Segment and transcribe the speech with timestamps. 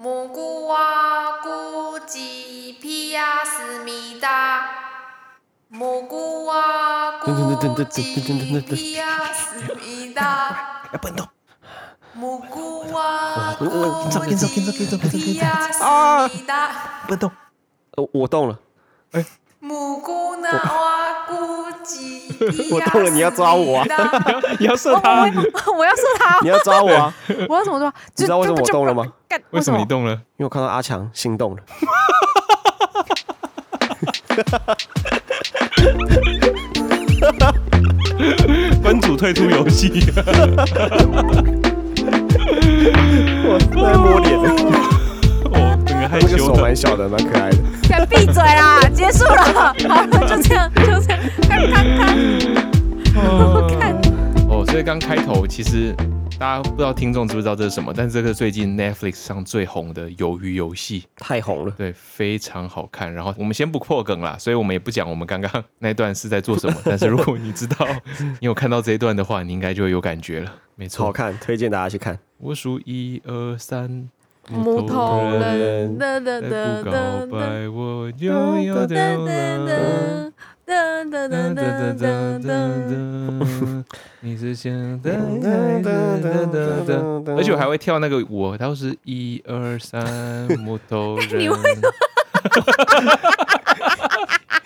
[0.00, 4.64] 木古哇古吉皮亚思密达，
[5.66, 8.14] 木古哇古吉
[8.62, 10.84] 皮亚思密达。
[10.92, 11.26] 要不能动。
[12.12, 14.46] 木古哇古吉
[15.08, 15.82] 皮亚思
[16.32, 17.02] 密达。
[17.08, 17.32] 不能动。
[17.96, 18.56] 呃，我动了。
[19.10, 19.26] 哎。
[19.58, 22.17] 木古那哇古吉皮亚思密达。
[22.70, 23.84] 我动了， 你要抓我啊！
[24.58, 25.22] 你要射他。
[25.76, 26.38] 我要射他。
[26.42, 27.14] 你要抓我啊！
[27.48, 27.92] 我要怎么抓？
[28.16, 29.04] 你知道为什么我动了吗？
[29.50, 30.12] 为什么你动了？
[30.12, 31.62] 因为我看到阿强心动了。
[38.82, 39.90] 分组退出游戏。
[43.44, 44.77] 我在摸脸。
[46.12, 47.58] 那个手蛮小的，蛮可爱的。
[47.88, 48.80] 快闭嘴啦！
[48.94, 49.42] 结束了，
[49.88, 52.16] 好了，就这样，就这样，看看看。
[53.78, 54.00] 看。
[54.48, 55.94] 哦，所以刚开头其实。
[56.38, 57.92] 大家不知道听众知不知道这是什么？
[57.92, 63.12] 但是这个最近 Netflix 上最红的鱿鱼游戏太红了，对，非常好看。
[63.12, 65.50] 然后我们先不破梗啦，所以我们也不讲我们刚刚
[65.80, 66.76] 那段是在做什么。
[66.84, 67.84] 但是如果你知道，
[68.38, 70.54] 你有看到这一段的话，你应该就会有感觉了。
[70.76, 72.16] 没错，好看，推荐大家去看。
[72.36, 74.08] 我数一二三，
[74.50, 80.32] 木头人，的的的不告白我就要掉了。
[80.64, 82.04] 哒哒哒哒哒
[82.46, 82.48] 哒，
[84.20, 85.48] 你是想哒哒
[85.82, 85.90] 哒
[86.52, 86.92] 哒哒，
[87.36, 90.04] 而且我还会跳那个舞，它是一二三
[90.58, 91.40] 木头人。
[91.40, 91.88] 你为什么？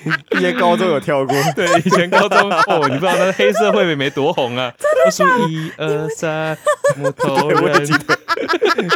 [0.32, 4.72] 以前高中有跳过， 对，以前高中哦，你不知道那个黑社会妹妹多红啊！
[5.04, 6.56] 我数一二三
[6.96, 7.86] 木头人，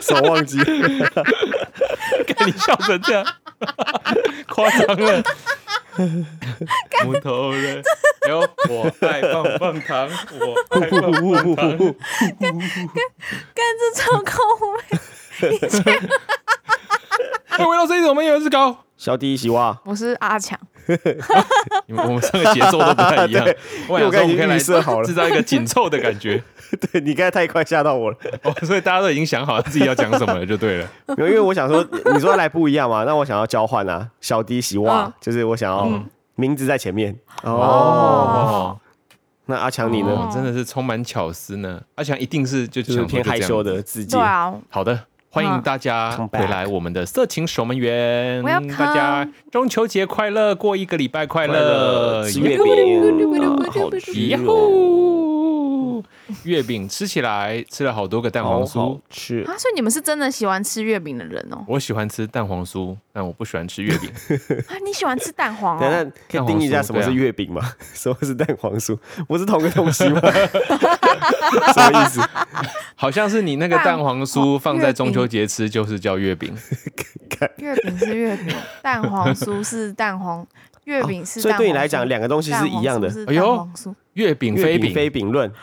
[0.03, 3.25] 手忘记，看你笑成这样，
[4.49, 5.23] 夸张了。
[7.05, 7.83] 木头人，
[8.29, 11.79] 有我爱棒棒糖，我爱棒棒糖，
[12.39, 12.59] 跟
[13.55, 14.33] 跟着超高
[15.41, 15.59] 位，
[17.49, 20.59] 哎，围绕这一种，我们有人是高小弟喜蛙，我是阿强，
[21.89, 23.47] 我们三个节奏都不太一样，
[23.89, 26.43] 我想说我们可以来设好了，制造一个紧凑的感觉。
[26.91, 28.17] 对，你刚才太快吓到我了，
[28.63, 30.89] 所以大家都已经想好自己要讲什么了，就对了。
[31.09, 36.03] 因为我想说，你说来不一样嘛，那我想要交换啊，小弟喜蛙，就是我想要
[36.35, 38.79] 名字在前面哦。
[39.49, 40.29] 那阿强你呢？
[40.33, 41.81] 真的是充满巧思呢。
[41.95, 44.17] 阿强一定是就就是偏害羞的自己。
[44.17, 44.53] 对啊。
[44.69, 44.99] 好的，
[45.37, 48.43] 欢迎大家回来我们的色情守门员。
[48.79, 52.27] 大家中秋节快乐，过一个礼拜快乐。
[52.27, 52.65] 吃月饼，
[53.71, 55.26] 好吃。
[56.45, 59.57] 月饼吃起来吃了好多个蛋黄酥，吃啊！
[59.59, 61.65] 所以你们是真的喜欢吃月饼的人哦。
[61.67, 64.11] 我喜欢吃蛋黄酥，但我不喜欢吃月饼。
[64.69, 65.79] 啊，你喜欢吃蛋黄？
[65.79, 67.63] 可以定义一下什么是月饼吗？
[67.95, 68.99] 什么是蛋黄酥？
[69.27, 70.21] 不是同个东西吗？
[71.75, 72.21] 什么意思？
[72.95, 76.57] 好像是你那个蛋黄酥放在中秋节吃，就是叫月饼。
[77.59, 80.47] 月饼是月饼，蛋黄酥是蛋黄，
[80.87, 81.41] 月饼是。
[81.41, 83.09] 所以对你来讲，两个东西是一样的。
[83.29, 83.69] 哎呦，
[84.15, 85.53] 月饼非饼非饼论。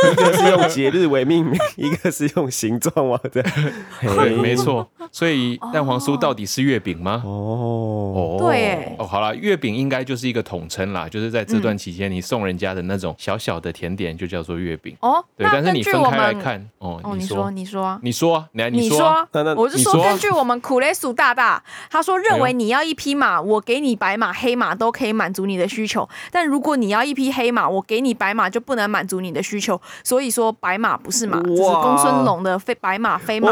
[0.12, 3.42] 一个是用节日为命名， 一个是用形状嘛，对，
[4.00, 4.88] 对，没错。
[5.12, 7.22] 所以蛋黄酥到底是月饼吗？
[7.24, 14.96] 哦，对，哦，好了，月饼应该就是一个统称啦，就是在这段期间你送人家的那种小小的甜点就叫做月饼。
[15.00, 29.80] 哦，对，但是你分开来看，哦，你说，你说，你说，来，你说，我是说，根据我们苦雷鼠大大，他说认为你要一匹马，我给你白马、黑马都可以满足你的需求，但如果你要一匹黑马，我给你白马就不能满足你的需求。
[30.02, 33.50] 所以说白马不是马，这是公孙龙的飞白马飞马。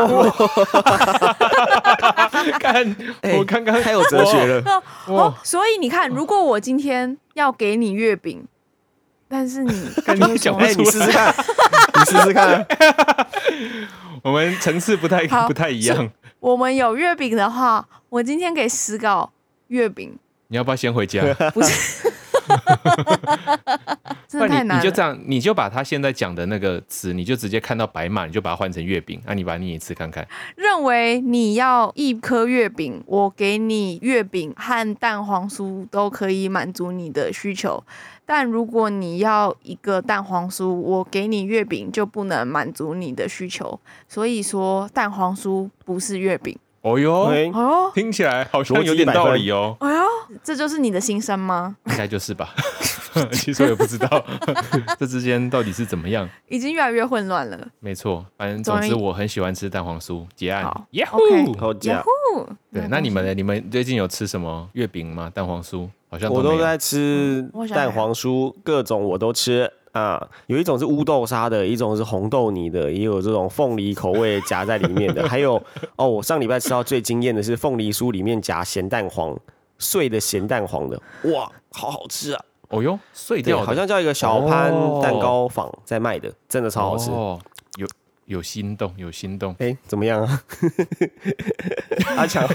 [2.58, 2.96] 看，
[3.38, 4.82] 我刚刚太有哲学了。
[5.06, 8.46] 哦，所以你看，如果我今天要给你月饼，
[9.28, 9.72] 但是你
[10.04, 11.34] 跟你讲，哎，你试试看，
[11.94, 12.66] 你试试看。
[14.22, 16.10] 我们层次不太不太一样。
[16.40, 19.30] 我们有月饼的话，我今天给石稿
[19.68, 20.18] 月饼，
[20.48, 21.22] 你要不要先回家？
[21.52, 22.12] 不是。
[24.28, 24.82] 真的太难了。
[24.82, 29.20] 你就这样，你就把他现在讲的那个词，你就直接看到白马，你就把它换成月饼。
[29.24, 30.26] 那、啊、你把它念一次看看。
[30.56, 37.82] 认为你要一颗月饼，我给你月饼和蛋黄酥都可以满足你的需求。
[38.26, 43.80] 但如果你要一个蛋黄酥，我给你月饼就不能满足你的需求。
[44.06, 46.58] 所以说，蛋黄酥不是月饼。
[46.88, 49.76] 哦哟，哦哟，听起来好像有点道理哦。
[49.80, 50.02] 哎呦，
[50.42, 51.76] 这就是你的心声吗？
[51.86, 52.54] 应该就是吧。
[53.32, 54.24] 其实我也不知道
[54.98, 57.68] 这之间到底是怎么样，已经越来越混乱了。
[57.80, 60.24] 没错，反正总之我很喜欢吃蛋黄酥。
[60.36, 61.18] 结案，耶呼，
[61.58, 61.96] 好结。
[62.72, 63.34] 对，那你们呢？
[63.34, 65.30] 你们最近有吃什么月饼吗？
[65.34, 69.70] 蛋黄酥好像我都在吃蛋黄酥，各种我都吃。
[69.98, 75.60] 啊，有一种是乌豆沙的，一种是红豆泥的，也有这种凤梨口味夹在里面的， 还有
[75.96, 79.36] 哦，我上礼拜吃到最惊艳的是凤梨酥里面夹咸蛋黄，
[79.78, 82.44] 碎的咸蛋黄的，哇，好好吃啊！
[82.68, 87.10] 哦哟，碎掉，好像叫一个小潘蛋糕坊在卖的，真的超好吃。
[87.10, 87.40] 哦，
[88.28, 89.54] 有有心动，有心动。
[89.58, 90.42] 哎，怎么样啊？
[92.16, 92.46] 阿强，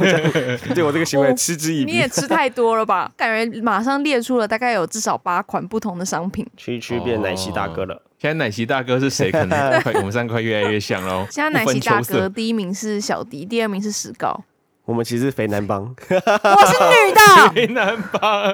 [0.73, 1.91] 对我这个行为嗤之以鼻。
[1.91, 3.11] 你也吃太多了吧？
[3.17, 6.47] 感觉马上列出了大概有至少八款不同的商品。
[6.55, 8.01] 区区变奶昔大哥了。
[8.17, 9.29] 现在奶昔大哥是谁？
[9.29, 11.27] 可能快， 我们三块越来越像喽。
[11.29, 14.41] 现在奶昔大哥第一名是小迪，第二名是石膏。
[14.85, 17.21] 我们其实是肥男帮，我是女的。
[17.55, 18.53] 肥男帮，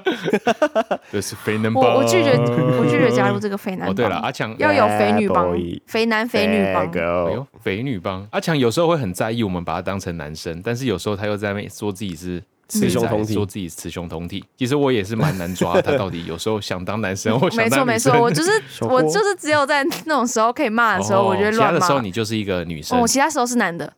[1.12, 1.84] 这是肥男帮。
[1.84, 3.90] 我我拒绝，我拒绝加入这个肥男帮。
[3.90, 5.52] 哦，对了，阿强要有肥女帮，
[5.88, 6.86] 肥男肥女帮。
[6.86, 8.28] 哎呦，肥女帮。
[8.30, 14.46] 阿强有时候会很在意我们把他当成男生，但是有时候他又在那边说自己是雌雄同体，说自己雌雄同体。
[14.56, 17.86] 其实我也是蛮难抓他到底有时候想当男生或想当女生。
[17.88, 18.52] 没错没错，我就是
[18.86, 21.80] 我就是只有在那种时候可以骂的时候，我觉得乱骂。
[21.80, 23.00] 其他的时候你就是一个女生。
[23.00, 23.92] 我其他时候是男的。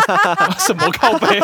[0.58, 1.40] 什么靠背？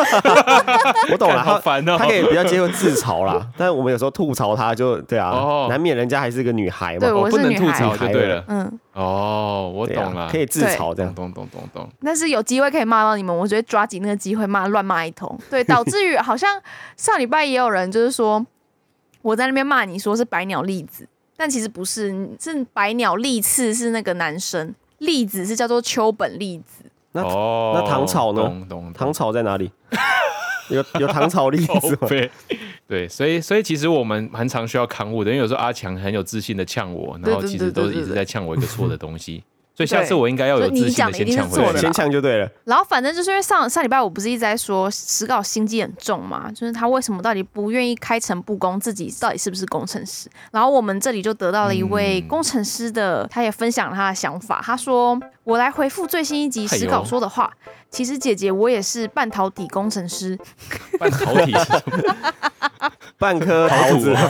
[1.11, 1.97] 我懂了，好烦哦。
[1.97, 8.43] 他可以比较接受自嘲啦， 但是我们有时候吐槽他就对啊，难免人家还是个女孩嘛，对，我不能吐槽就对了。
[8.47, 11.89] 嗯，哦，我懂了，可以自嘲这样，懂懂懂懂。
[12.03, 16.61] 但是有机会可以骂到你们，我觉得抓紧那个机会骂乱骂一通，对，导致于好像
[16.97, 18.45] 上礼拜也有人就是说
[19.21, 21.07] 我在那边骂你说是百鸟栗子，
[21.37, 26.83] 但其实不是，是百鸟栗次是那个男生，栗子是叫做秋本栗子。
[27.13, 28.51] 那那糖草呢？
[28.93, 29.71] 糖草在哪里？
[30.69, 32.07] 有有糖炒栗子吗？
[32.87, 39.43] 对，所以所以其实我们蛮常需要勘误的，因为有时候阿强很有自信的呛我，然后其实都是一直在呛我一个错的东西。
[39.75, 42.47] 所以下次我应该要有自信的先抢回来，先抢就对了。
[42.65, 50.29] 然后反正就是因为上上礼拜我不是一直在说石稿心机很重嘛，就是他为什么到底不愿意开诚布公自己到底是不是工程师？
[50.51, 54.61] 然后我们这里就得到了一位工程师的，他也分享了他的想法。
[54.63, 57.51] 他说：“我来回复最新一集石稿说的话，
[57.89, 60.37] 其实姐姐我也是半导体工程师。
[60.99, 62.91] ”半导体是什么？
[63.17, 64.15] 半颗桃子。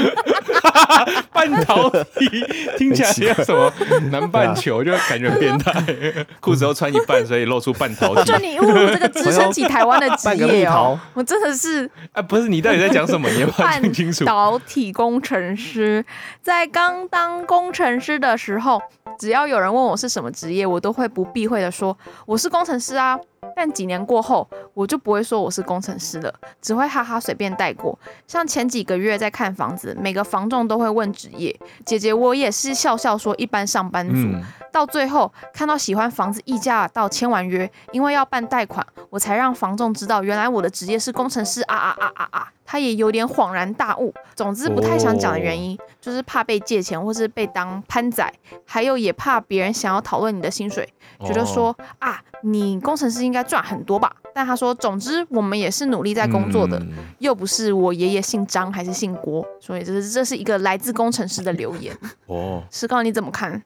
[1.32, 2.44] 半导体
[2.76, 3.72] 听起来像什么？
[4.10, 5.72] 南半球就感觉变态，
[6.40, 8.24] 裤子都穿一半，所以露出半导体。
[8.30, 13.28] 就你侮辱这个支撑起台湾的职业哦，我真的是啊，不是你到底在讲什么？
[13.30, 13.46] 你要
[13.80, 14.24] 听清楚。
[14.24, 16.04] 半导体工程师
[16.42, 18.80] 在刚当工程师的时候，
[19.18, 23.18] 只要有人问我是什么职业，我都会不避讳的说我是工程师啊。
[23.56, 27.98] 但几年过后，我就不会说我是工程师了，只会哈哈随便带过。
[28.26, 34.14] 像前几个月在看房子，每个房仲都会问职业，姐姐我也是笑笑说一般上班族。
[34.14, 42.52] 嗯、到最后看到喜欢房子溢价到签完约，因为要办贷款，我才让房仲知道原来我的职业是工程师啊啊啊啊啊！
[42.70, 44.14] 他也有点恍然大悟。
[44.36, 48.32] 总之不太想讲的原因，就是怕被借钱或是被当潘仔，
[48.64, 50.88] 还有也怕别人想要讨论你的薪水，
[51.26, 52.22] 觉得说啊。
[52.42, 54.10] 你工程师应该赚很多吧？
[54.34, 61.94] 但他说，总之我们也是努力在工作的，嗯、又不是我爷爷姓张还是姓郭，所以这是这是一个来自工程师的留言。
[62.28, 63.62] 哦，石膏你怎么看？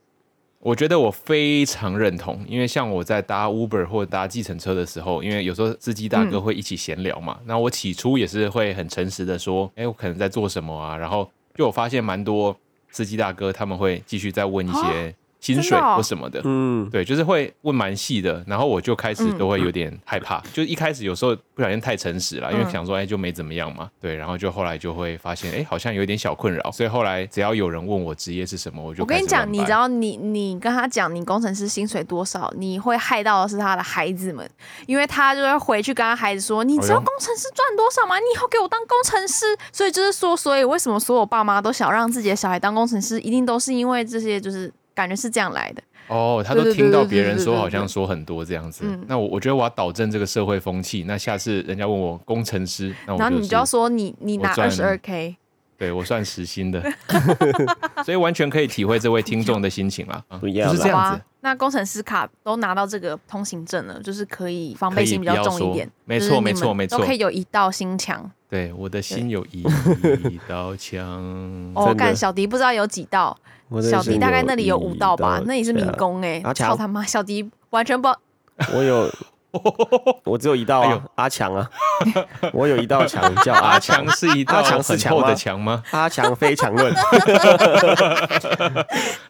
[0.65, 12.57] 我觉得我非常认同，因为像我在搭 Uber 或者搭计程车的时候，因为有时候司机大哥会一起闲聊嘛，那、嗯、我起初也是会很诚实的说，哎，我可能在做什么啊，然后就我发现蛮多
[12.91, 15.15] 司机大哥他们会继续再问一些。
[15.45, 34.49] 薪水或什么的，嗯，对，就是会问蛮细的，然后我就开始都会有点害怕，就一开始有时候不小心太诚实了，因为想说哎就没怎么样嘛，对，然后就后来就会发现哎好像有点小困扰，所以后来只要有人问我职业是什么，我就我跟你讲，你只要你你跟他讲你工程师薪水多少，你会害到的是他的孩子们，
[34.87, 38.17] 因为他就会回去跟他孩子说，你知道工程师赚多少吗？
[38.19, 44.73] 你以后给我当工程师，所以就是说，所以为什么所有爸妈都想让自己的小孩当工程师，一定都是因为这些就是。
[44.95, 48.85] 感觉是这样来的哦，他都听到别人说，好像说很多这样子。
[49.07, 51.05] 那我我觉得我要导正这个社会风气。
[51.05, 55.35] 那下次人家问我工程师，那我然后你就要说你你拿二十二 k，
[55.79, 56.83] 对我算时薪的，
[58.05, 60.23] 所以完全可以体会这位听众的心情啦。
[60.41, 61.23] 不一样，是这样子。
[61.41, 65.91] 那工程师卡都拿到这个通行证了，就是可以防备心比较重一点。
[66.05, 68.31] 没错没错没错，都可以有一道心墙。
[68.51, 69.65] 对，我的心有一
[70.47, 71.03] 道墙。
[71.75, 73.37] 哦，干小迪不知道有几道。
[73.91, 76.43] 小迪大概那里有五道吧，那里是迷宫哎！
[76.55, 78.21] 操他妈，小迪完全不知道。
[78.75, 79.11] 我有
[80.25, 81.69] 我只有一道啊哎呦，阿强啊，
[82.53, 85.83] 我有一道墙叫阿阿强强，是一道阿强是很厚吗的墙吗？
[85.91, 86.93] 阿强非常论，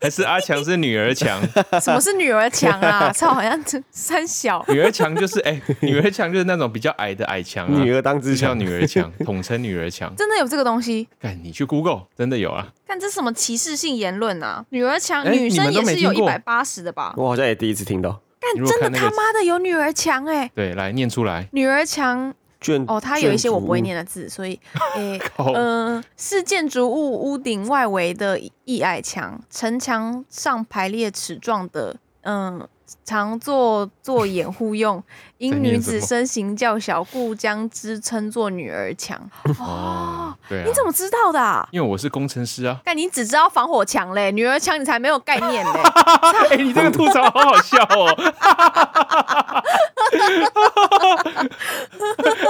[0.00, 1.40] 还是阿强是女儿墙？
[1.81, 3.11] 什么是女儿墙啊？
[3.14, 4.64] 这好像三小。
[4.69, 10.14] 女儿墙就是哎、女儿墙就是那种比较矮的矮墙啊，女儿当自就叫强，女儿墙，统称女儿墙。
[10.16, 11.09] 真的有这个东西？
[11.21, 12.69] 看你去 Google，真的有啊。
[12.87, 14.64] 看这是什么歧视性言论啊？
[14.71, 17.14] 女儿墙，哎女生们都也是有一过百八十的吧？
[17.16, 18.21] 我好像也第一次听到。
[18.66, 20.50] 真的他妈的有女儿墙哎！
[20.54, 21.48] 对，来念出来。
[21.52, 24.58] 女儿墙卷哦，它有一些我不会念的字，所以
[24.96, 32.66] 诶，靠嗯、是建筑物屋顶外围的一矮墙，城墙上排列齿状的，嗯，
[33.04, 35.02] 常做做掩护用。
[35.38, 39.20] 因女子身形较小，故将之称作女儿墙。
[39.60, 40.64] 哦，对啊。
[40.64, 41.68] 你怎么知道的、啊？
[41.70, 42.80] 因为我是工程师啊。
[42.84, 45.80] 但你只知道防火墙嘞，女儿墙你才没有概念嘞。
[46.50, 48.32] 哎、你这个吐槽好好笑哦。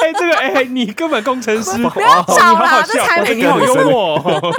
[0.00, 4.52] 哎、这个哎、你根本工程师，不要找啦你好好笑，这才哎你好幽默、哦，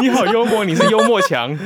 [0.00, 1.56] 你好幽默，你是幽默强，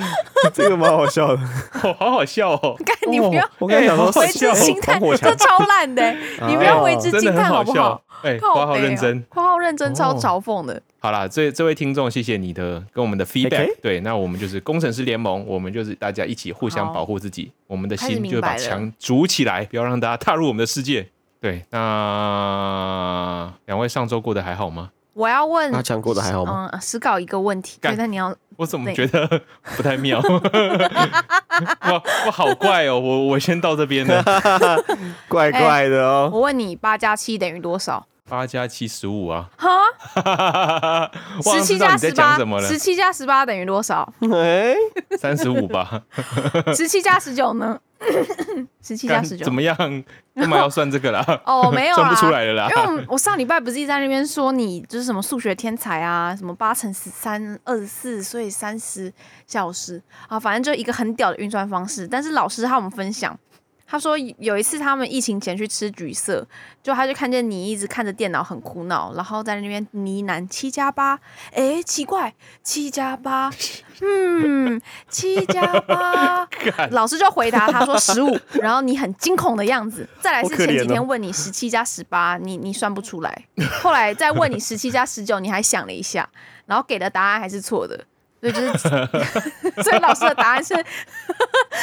[0.53, 1.41] 这个蛮好笑的。
[1.83, 2.64] 哦，好好笑哦。
[2.85, 6.17] 干你不要哦我跟你讲说 为是笑之心叹，防火墙这超烂的欸，
[6.49, 8.03] 你不要为之惊叹好不好笑？。
[8.23, 9.23] 哎，靠括号认真。
[9.29, 10.81] 括号认真，超哦嘲讽的。
[11.01, 13.69] 好啦，这这位听众，谢谢你的跟我们的 feedback。
[13.83, 21.09] 对，那我们就是工程师联盟，我们就是大家一起互相好保护自己，我们的心就是把墙筑起来，不要让大家踏入我们的世界。
[21.39, 24.91] 对，那两位上周过得还好吗？
[25.15, 26.69] 我要问他讲过的还好吗？
[26.73, 29.27] 嗯，史稿一个问题，干觉得你要 我怎么觉得
[29.77, 30.21] 不太妙？
[30.21, 32.99] 哇，我好怪哦！
[32.99, 34.23] 我我先到这边了。
[35.29, 36.31] 怪怪的哦。
[36.33, 38.07] 我问你，八加七等于多少？
[38.35, 39.49] 八加七十五啊！
[39.57, 41.11] 哈，
[41.43, 42.77] 十七加十八讲什么，了十。
[42.77, 44.13] 七加十八等于多少？
[44.33, 44.75] 哎，
[45.19, 46.03] 三十五吧？
[46.75, 47.79] 十七加十九呢？
[48.83, 49.55] 十七加十九怎。
[49.55, 49.77] 么样？
[50.35, 51.25] 干嘛要算这个啦？
[51.47, 59.13] 哦，没有啦，算不出来了啦因为我们我上礼拜不是一直在那边说你就是什么数学天才啊，什么八乘十三二十四，所以三十
[59.47, 62.07] 小时啊，反正就一个很屌的运算方式。
[62.09, 63.39] 但是老师他们分享，
[63.87, 66.47] 他说有一次他们疫情前去吃橘色，
[66.83, 71.19] 就他就看见你一直看着电脑很苦恼，然后在那边呢喃七加八，
[71.53, 73.53] 哎，奇怪，七加八，
[74.01, 76.49] 嗯，七加八。
[76.93, 80.09] 老师就回答他说十五，然后你很惊恐的样子。
[80.21, 83.45] 再来是前几天问你十七加十八，你你算不出来。
[83.83, 86.29] 后来再问你十七加十九，你还想了一下，
[86.67, 88.05] 然后给的答案还是错的。
[88.45, 88.89] 所以就是，
[89.83, 90.75] 所以老师的答案是，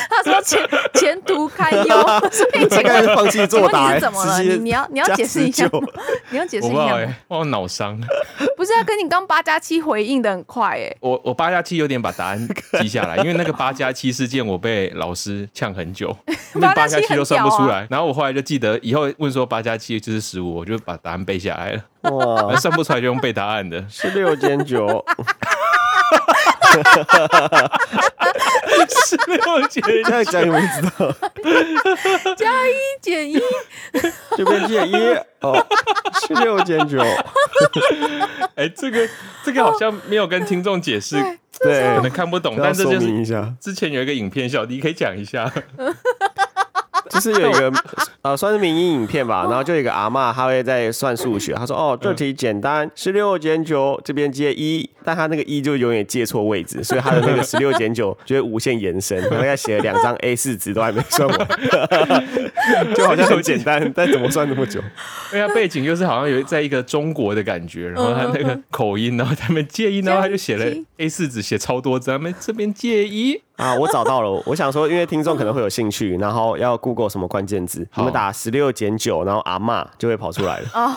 [0.10, 2.02] 他说前前途堪忧，
[2.32, 3.86] 所以这请问个放弃请作答欸。
[3.86, 4.44] 问你是怎么了？
[4.44, 5.68] 你你要你要解释一下？
[6.30, 7.16] 你要解释一下吗？
[7.28, 8.00] 我有脑伤。
[8.56, 10.96] 不是啊，跟你刚八加七回应的很快哎。
[11.00, 12.48] 我我八加七有点把答案
[12.80, 16.16] 记下来，因为那个八加七事件我被老师呛很久，
[16.54, 17.88] 那八加七都算不出来。
[17.90, 21.82] 然后我后来就记得以后问说八加七就是十五，我就把答案背下来了。
[22.12, 23.84] 哇，算不出来就用背答案的。
[23.88, 25.04] 十六减九，
[29.06, 31.14] 十六减这样讲你们知道，
[32.36, 33.40] 加一减一，
[34.38, 34.96] 这边减一
[35.42, 35.66] 哦，
[36.28, 37.00] 十六减九，
[38.56, 39.10] 哎，这个
[39.44, 41.16] 这个好像没有跟听众解释，
[41.60, 45.52] 对可能看不懂，但这就是明一下，之前有一个影片，小弟可以讲一下。
[47.12, 47.72] 就是有一个
[48.24, 61.38] 呃，算是民营影片吧，然后就有一个阿嬷，她会在算数学，她说哦，这题简单，十六减九这边借一，但她那个一就永远借错位置，所以她的那个十六减九就会无限延伸， 大概写了两张 A 四纸都还没算完，
[62.96, 64.80] 就好像很简单，但怎么算那么久？
[65.34, 70.66] 因为他背景就是好像有在一个中国的感觉，然后他那个口音，然后他们借一，然后他就写了
[70.98, 73.42] A 四纸写超多张，他们这边借一。
[73.62, 80.92] 啊，我找到了，我想说，因为听众可能会有兴趣，然后要 Google 什么关键字，你们打十六减九，然后阿妈就会跑出来了，哦，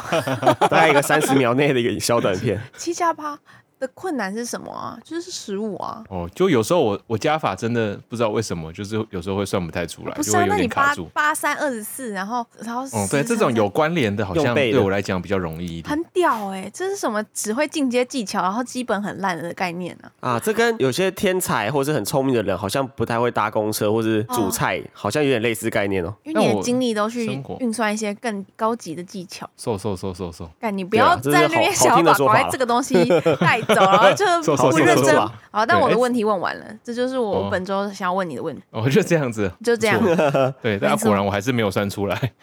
[0.69, 2.61] 大概一个三十秒内的一个小短片。
[2.77, 3.39] 七加八
[3.85, 4.99] 的困难是什么啊？
[5.05, 6.03] 就是十五啊。
[6.09, 11.05] 哦，就有时候我我加法真的不知道为什么，就是有时候会算不太出来，不啊，就是会有那你八点卡住。
[11.13, 15.91] 八三二十四，然后然后哦，对，这种有关联的，好像对我来讲比较容易一点。
[15.91, 26.15] 很屌哎、这是什么只会进阶技巧，然后基本很烂的概念呢、啊，这跟有些天才或是很聪明的人，好像不太会搭公车或是煮菜，好像有点类似概念哦。
[26.25, 29.49] 因为你的精力都去运算一些更高级的技巧。
[29.57, 32.95] 瘦瘦瘦瘦瘦，干，你不要在那边好想要把好听的说法啦把这个东西
[33.41, 35.17] 带走了， 就不认真。
[35.51, 40.01] 好，但我的问题问完了，这就是我哦本周想要问你的问题，哦，就这样子，就这样。
[40.63, 42.33] 对，但果然我还是没有算出来。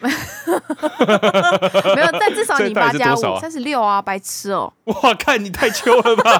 [1.96, 4.72] 没有，但至少你八加五，三十六啊，白痴哦。
[4.84, 6.38] 哇，看你太秋了吧！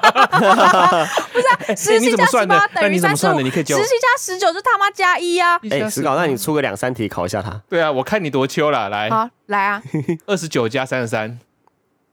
[1.33, 1.39] 不
[1.75, 2.67] 是，十七加十八？
[2.69, 3.63] 等于三十五，十七。
[3.75, 3.77] 加
[4.19, 5.59] 十九就他妈加一啊！
[5.71, 7.61] 哎，石稿，那你出个两三题考一下他。
[7.69, 8.89] 对啊，我看你多秋了。
[8.89, 9.83] 来，好，来啊，
[10.27, 11.39] 二十九加三十三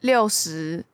[0.01, 0.85] 六十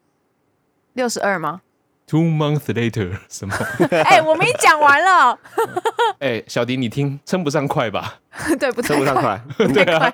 [0.94, 1.62] 六十二吗？
[2.08, 3.56] ，two months later，什么？
[4.04, 5.38] 哎，我们已经讲完了，
[6.20, 8.16] 哎，小迪，你听，称不上快吧？
[8.60, 8.88] 对不对？
[8.88, 10.12] 称不上快，对啊。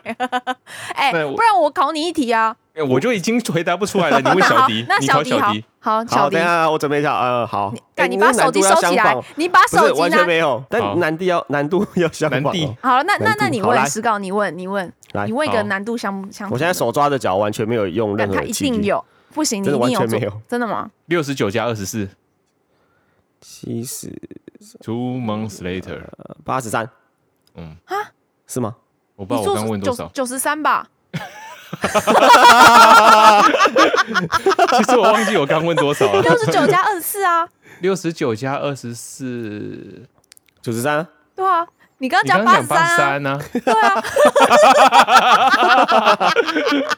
[0.96, 2.56] 哎，不然我考你一题啊。
[2.74, 4.22] 哎我就已经回答不出来了。
[4.22, 7.14] 你问小迪，那你考小迪好迪。，好，好，小迪等一，下我准备一下。
[7.20, 7.74] 呃，好。
[7.76, 10.00] 哎干你把手机收起来，你把手机拿。
[10.00, 12.76] 完全没有，好但难度要难度要相仿哦。
[12.82, 16.50] 好了，那那那你问石稿，你问你问来你问一个难度相相。
[16.50, 18.52] 我现在手抓着脚，完全没有用任何他一。
[18.54, 20.92] 定有，不行，你一定做完全没有，真的吗？
[21.08, 22.10] 六十九加二十四
[23.40, 24.08] 七十
[24.84, 26.04] ，two months later。
[26.44, 26.90] 八十三，
[27.56, 27.96] 嗯啊，
[28.46, 28.76] 是吗？
[29.16, 30.08] 我不知道我刚问多少。
[30.14, 30.88] 九十三吧？
[34.78, 36.22] 其实我忘记我刚问多少了。
[36.22, 37.48] 六十九加二十四啊，
[37.80, 40.06] 六十九加二十四，
[40.62, 41.68] 九十三，对啊，
[42.02, 43.40] 你刚你刚讲八三啊？
[43.54, 44.04] 对啊，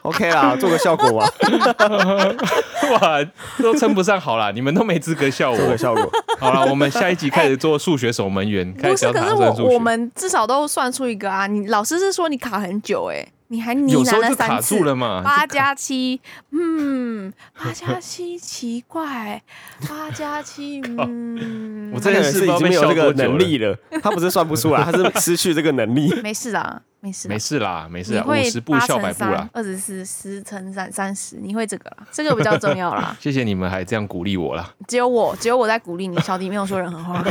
[0.00, 1.28] OK 啦，做个效果吧，
[2.90, 3.18] 哇，
[3.62, 5.56] 都称不上好啦，你们都没资格笑我。
[5.58, 6.10] 做个效果。
[6.40, 9.74] 好了，我们下一集开始做数学守门员，开不是，始教可是我大家算数学。
[9.74, 11.46] 我们至少都算出一个啊。
[11.46, 15.22] 你老师是说你卡很久哎，你还呢喃了三次住了嘛。
[15.22, 16.20] 八加七，
[16.50, 19.40] 嗯，八加七奇怪，
[19.88, 23.76] 八加七，嗯， 我真的是已经没有这个能力了。
[24.02, 26.12] 他不是算不出来， 他是失去这个能力。
[26.22, 29.48] 没事啦，没事啦，没事啦，没事啦，五十步八笑百乘三步啦。。
[29.52, 33.16] 二十四十乘三三十，你会这个啦，这个比较重要啦。
[33.22, 34.74] 谢谢你们还这样鼓励我啦。
[34.88, 37.24] 只有我，只有我在鼓励你，小迪没有说任何话。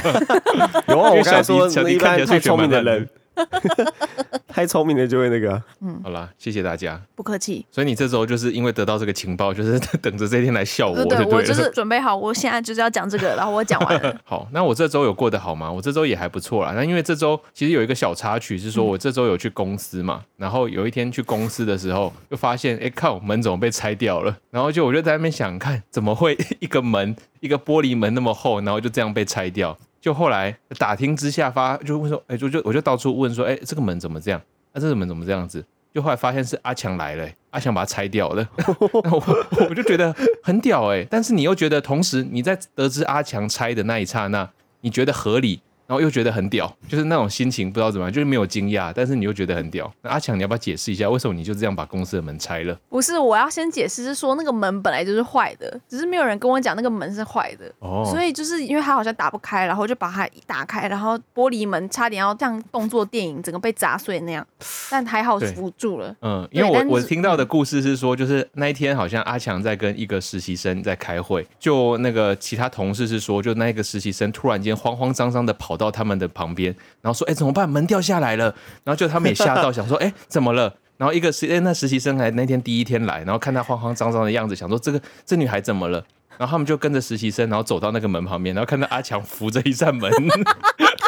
[0.88, 3.10] 有啊，我刚才说小迪小迪一般太看起来数学聪明的人，
[4.48, 5.64] 太聪明了就会那个啊。
[6.04, 7.02] 好啦，谢谢大家。
[7.16, 7.66] 不客气。
[7.72, 11.24] 所以你这周就是因为得到这个情报，就是 等着这天来笑我，对。
[11.26, 14.16] 我就是准备好，我现在就是要讲这个，然后我讲完了。
[14.24, 15.72] 好，那我这周有过得好吗？
[15.72, 16.74] 我这周也还不错啦。
[16.76, 24.38] 那因为这周其实有一个小插曲是说，我这周有去公司嘛，然后有一天去公司的时候，就发现，哎靠，门怎么被拆掉了？
[24.52, 29.76] 然后就我就在那边想，看怎么会一个门，一个玻璃门那么厚，然后就这样被拆掉？
[30.04, 34.42] 就后来打听之下发，就问说，哎，就就我就到处问说，哎，这个门怎么这样？
[34.74, 35.64] 那、这个门怎么这样子？
[35.94, 38.46] 就后来发现是阿强来了、阿强把它拆掉了。
[38.92, 44.50] 我我就觉得很屌哎、但是你又觉得，同时你在得知阿强拆的那一刹那，
[44.82, 45.62] 你觉得合理，
[45.94, 49.94] 然后又觉得很屌，就是那种心情不知道怎么样，就是没有惊讶，但是你又觉得很屌。
[50.02, 52.76] 那阿强，你要不要解释一下，为什么你就这样把公司的门拆了？
[52.90, 57.72] 不是，我要先解释，是说那个门本来就是坏的，只是没有人跟我讲那个门是坏的。
[57.78, 64.44] 哦，所以就是因为它好像打不开，然后就把它一打开，然后玻璃门差点要像动作电影整个被砸碎那样，
[64.90, 66.16] 但还好对扶住了。
[66.24, 77.70] 嗯，因为我我听到的故事是说，就是那一天好像阿强在跟一个实习生在开会，就那个其他同事是说，就那一个实习生突然间慌慌张张的跑到到他们的旁边，然后说：“哎，怎么办？
[77.70, 78.46] 门掉下来了。”
[78.84, 86.04] 然后就他们也吓到，想说：“哎，怎么了？”然后一个实哎那实习生来那天第一天来，然后看他慌慌张张的样子，想说这个这女孩怎么了？
[86.38, 90.12] 然后他们就跟着实习生，然后走到那个门旁边，然后看到阿强扶着一扇门，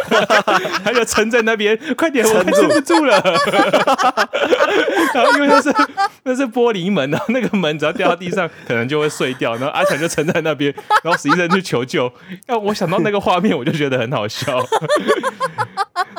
[0.84, 3.22] 他就撑在那边，快点，我快撑不住了。
[5.14, 5.74] 然后因为那是
[6.24, 9.56] 那是玻璃门，然后那个门只要掉到地上，可能就会碎掉。
[9.56, 12.12] 然后阿强就撑在那边，然后实习生去求救。
[12.48, 14.64] 要我想到那个画面，我就觉得很好笑。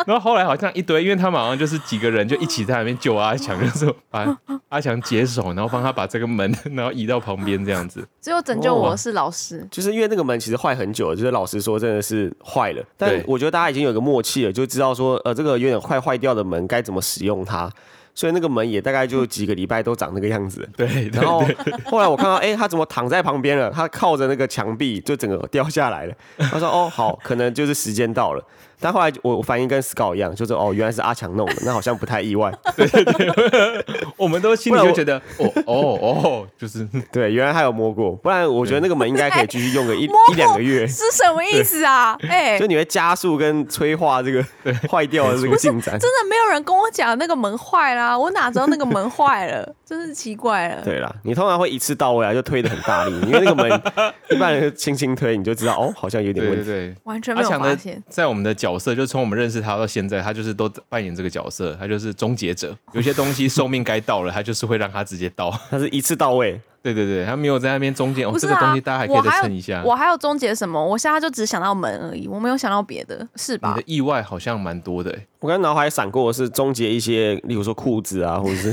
[0.07, 4.25] 然后后来好像一堆，因为他们好像就是几个人就一起在那边救阿强，就是把
[4.69, 8.07] 阿强解手，然后帮他把这个门然后移到旁边这样子。
[8.21, 12.83] 只有拯救我的是老师，就是因为那个门其实坏很久了，就是老师说真的是坏了。
[12.97, 17.71] 但我觉得大家已经有个默契了，就知道说呃这个有点快坏掉的门该怎么使用它，
[18.15, 20.67] 所以那个门也大概就几个礼拜都长那个样子。
[20.77, 21.45] 对，对然后
[21.85, 23.71] 后来我看到，哎、他怎么躺在旁边了？
[23.71, 26.15] 他靠着那个墙壁，就整个掉下来了。
[26.39, 28.43] 他说，哦，好，可能就是时间到了。
[28.81, 32.53] 但后来我我反应跟 Scout 一样，就是哦，原来是阿强弄的，那好像不太意外。
[32.77, 33.85] 对对对
[34.17, 40.87] 我们都心里就觉得，哦哦哦，就是 对，原来他有摸过，不然我觉得那个门应该可以继续用个一 一两个月。
[40.87, 42.17] 是什么意思啊？
[42.29, 44.45] 哎、就你会加速跟催化这个
[44.91, 45.99] 坏掉的这个进展。
[45.99, 50.83] 真的没有人跟我讲那个门坏啦，我哪知道那个门坏了，真是奇怪了。
[50.83, 53.83] 对啦，你通常会一次到位啊，就推的很大力，因为那个门
[54.31, 56.65] 一般人轻轻推，你就知道哦，好像有点问题。
[56.65, 56.97] 对对对。
[57.05, 58.03] 完全没有阿强的发现。
[58.09, 62.75] 在我们的角色，就从我们认识他到现在，他就是都扮演这个角色，他就是终结者。
[62.93, 65.51] 有些东西寿命该到了，他就是会让他直接到。
[65.71, 66.59] 他是一次到位。
[66.83, 68.31] 对对对，他没有在那边中间。
[68.31, 69.83] 不是、啊哦、这个东西大家还可以再撑一下。
[69.85, 70.83] 我还有终结什么？
[70.83, 73.75] 我现在就只想到门而已，我没有想到别的，是吧？
[73.75, 75.13] 你的意外好像蛮多的。
[75.41, 78.73] 我刚才脑海闪过的是终结一些，例如说裤子啊，或者是。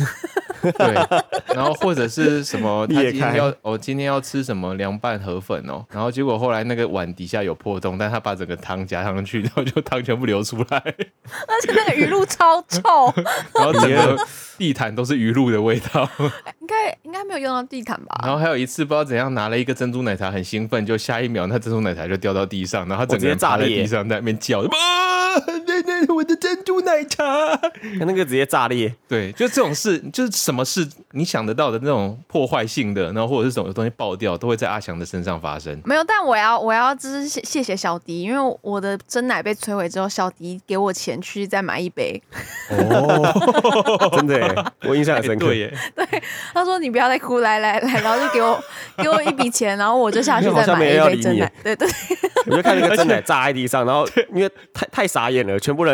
[0.72, 0.94] 对，
[1.56, 13.14] 然后或者是什么， 他今天要哦，今天要吃什么凉拌河粉哦，然后结果后来那个碗底下有破洞，但他把整个汤加上去，然后就汤全部流出来， 而且那个鱼露超臭，
[13.54, 14.18] 然后整个
[14.58, 16.10] 地毯都是鱼露的味道，
[16.60, 18.22] 应该应该没有用到地毯吧？
[18.24, 24.64] 然后还有一次不知道怎样拿了一个珍珠奶茶，很兴奋，就下一秒那珍珠奶茶就掉到地上，然后他整个人趴在地上在那边叫，
[26.10, 27.24] 我的珍珠奶茶，
[28.00, 35.80] 那个直接炸裂，对，就这种事就是什么事你想得到的那种破坏性的，然后或者是什么东西爆掉，都会在阿翔的身上发生。
[35.86, 42.22] 没有，但我要我要就是谢谢小迪，因为我的真奶被摧毁之后，小迪给我钱去再买一杯。
[42.70, 45.46] 哦，真的耶， 我印象很深刻。
[45.46, 46.06] 对耶，对，
[46.54, 48.62] 他说你不要再哭，来来来，然后就给我
[48.98, 51.52] 给我一笔钱，然后我就下去再买一杯真奶。
[51.64, 51.88] 对对，
[52.48, 55.93] 我就看那个真奶炸在地上，然后因为太太傻眼了，全部人。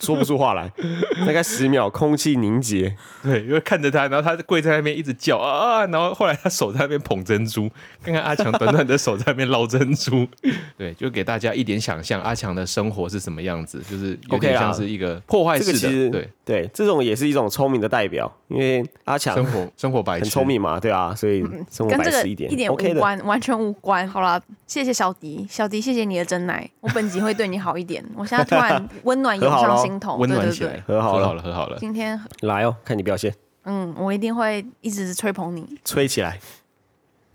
[0.00, 0.68] 说不出话来，
[1.26, 2.96] 大概十秒，空气凝结。
[3.22, 7.70] 对，因为看着他，然后他跪在那边一直叫啊啊，然后后来他手在那边捧珍珠，
[8.02, 10.26] 看看阿强短短的手在那边捞珍珠。
[10.76, 15.78] 对，就给大家一点想象，阿强的生活是什么样子，就是有点像是一个破坏式的。
[15.78, 24.08] 这个、对对，这种也是一种聪明的代表，因为阿强生活生活白痴，很聪明嘛，对啊，所以生活白痴一点，一点无关，完全无关。
[24.08, 28.02] 好了，谢谢小迪，小迪，谢谢你的真奶，我本集会对你好一点。
[28.16, 29.89] 我现在突然温暖涌上心。
[30.18, 31.78] 温暖起来，和好了，和好了，和好了。
[31.80, 33.34] 今天来哦，看你表现。
[33.64, 36.38] 嗯，我一定会一直吹捧你，吹起来，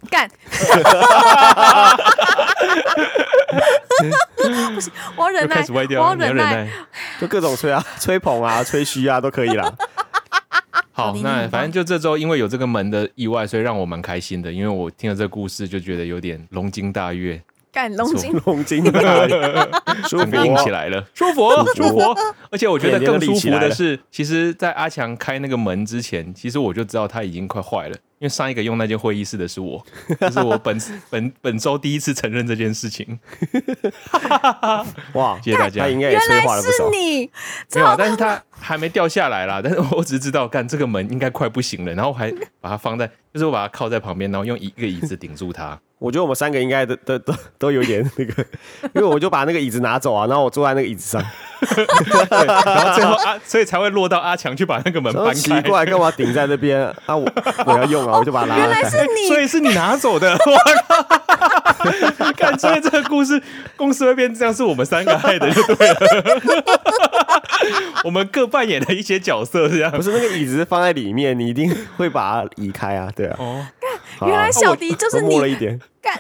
[0.10, 0.30] 干！
[4.74, 6.70] 不行，我要忍耐，我要忍耐，
[7.20, 9.74] 就各种吹啊， 吹捧啊，吹嘘啊，都可以啦。
[10.92, 14.52] 好，那反正就这周，因为有这个门的意外，所以让我蛮开心的。
[14.52, 17.42] 因为我听了这个故事，就觉得有点龙精大悦。
[17.76, 19.70] 干龙筋，龙筋的，
[20.08, 20.34] 舒服。
[20.46, 22.00] 硬起来了，舒服，舒服。
[22.50, 27.98] 而且我觉得更舒服的是，其实，在阿强开那个门之前，其实我就知道他已经快坏了。
[28.20, 29.84] 因为上一个用那间会议室的是我，
[30.20, 33.20] 这是我本本本周第一次承认这件事情。
[35.14, 35.84] 哇，谢谢大家。
[35.84, 36.90] 他应该也催化了不少。
[36.90, 37.30] 你
[37.74, 39.60] 没有，啊但是他还没掉下来啦。
[39.62, 45.78] 但是我只知道，干这个门应该快不行了，然后还把它放在，就是我把它靠在旁边，然后用一个椅子顶住它。
[45.98, 48.46] 我觉得我们三个应该都都都都有点那个，
[48.94, 51.26] 因为我就把那个椅子拿走啊，然后我坐在那个椅子上，
[51.74, 55.34] 对，然后最后啊，所以才会落到阿强去把那个门搬开。
[55.40, 57.16] 奇怪，干嘛顶在那边啊？
[57.16, 57.26] 我
[57.66, 58.58] 我要用啊，我就把它拿。
[58.58, 60.34] 原来是你，所以是你拿走的。
[60.34, 60.58] 我
[62.18, 62.32] 靠！
[62.34, 63.42] 看，所以这个故事
[63.76, 65.98] 公司会变这样，是我们三个害的，就对了。
[68.04, 69.92] 我们各扮演了一些角色，这样。
[69.92, 73.36] 不是那个椅子放在里面，你一定会把它移开啊，对啊。
[73.40, 73.66] 哦。
[74.22, 75.40] 原来小迪就是你。
[75.40, 75.80] 了一点。
[76.02, 76.14] 干。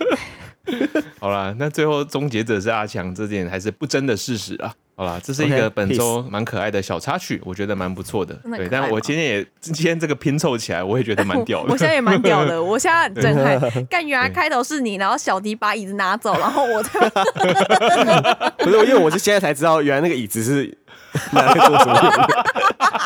[1.20, 4.74] 好啦，那最后终结者是阿强，这点还是不争的事实啊。
[4.98, 8.34] 好啦，这是一个本周蛮可爱的小插曲，我觉得蛮不错的。
[8.56, 11.72] 对，但我今天也今天这个拼凑起来，我也觉得蛮 屌的。
[11.74, 13.86] 我现在也蛮屌的，我现在很震撼。
[13.88, 16.82] 干，原来开头是你，然后小迪把椅子拿走，然后我。
[18.60, 20.78] 不是，因为我是现在才知道，原来那个椅子是。
[21.32, 22.28] 拿来做什么？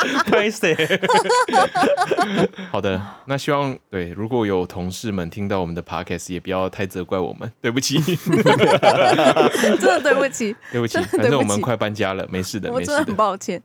[2.70, 8.00] 好的，那希望对，如果有同事们听到我们的 podcast，也不要太责怪我们，对不起。
[8.00, 12.92] 真的对不起，对不起，反正我们快搬家了，没事的，没事的。
[12.92, 13.62] 我真的很抱歉。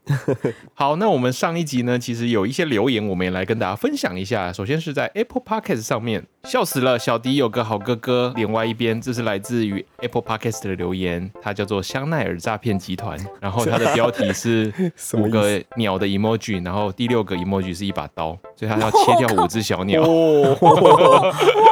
[0.74, 4.52] 好，那我们上一集呢，其实有一些留言，我们也来跟大家分享一下。
[4.52, 14.32] 首先是在 Apple Podcast 上面，笑死了，小迪有个好哥哥，脸歪一边，这是来自于 Apple Podcast 的留言，他叫做香奈儿诈骗集团，然后他的标题。
[14.34, 14.72] 是
[15.14, 20.02] 五个鸟的 emoji，然后第六个 emoji 是一把刀，所以他要切掉五只小鸟。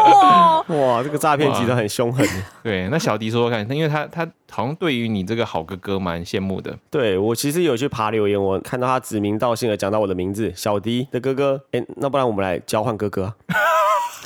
[0.68, 2.26] 哇，这个诈骗集团很凶狠。
[2.62, 6.76] 对，那小迪说说看，因为他他好像对于你这个好哥哥蛮羡慕的。
[6.90, 11.60] 对，我其实有去爬留言，我看到他指名道姓的讲到我的名字，小迪的哥哥。
[11.72, 13.34] 哎，那不然我们来交换哥哥啊？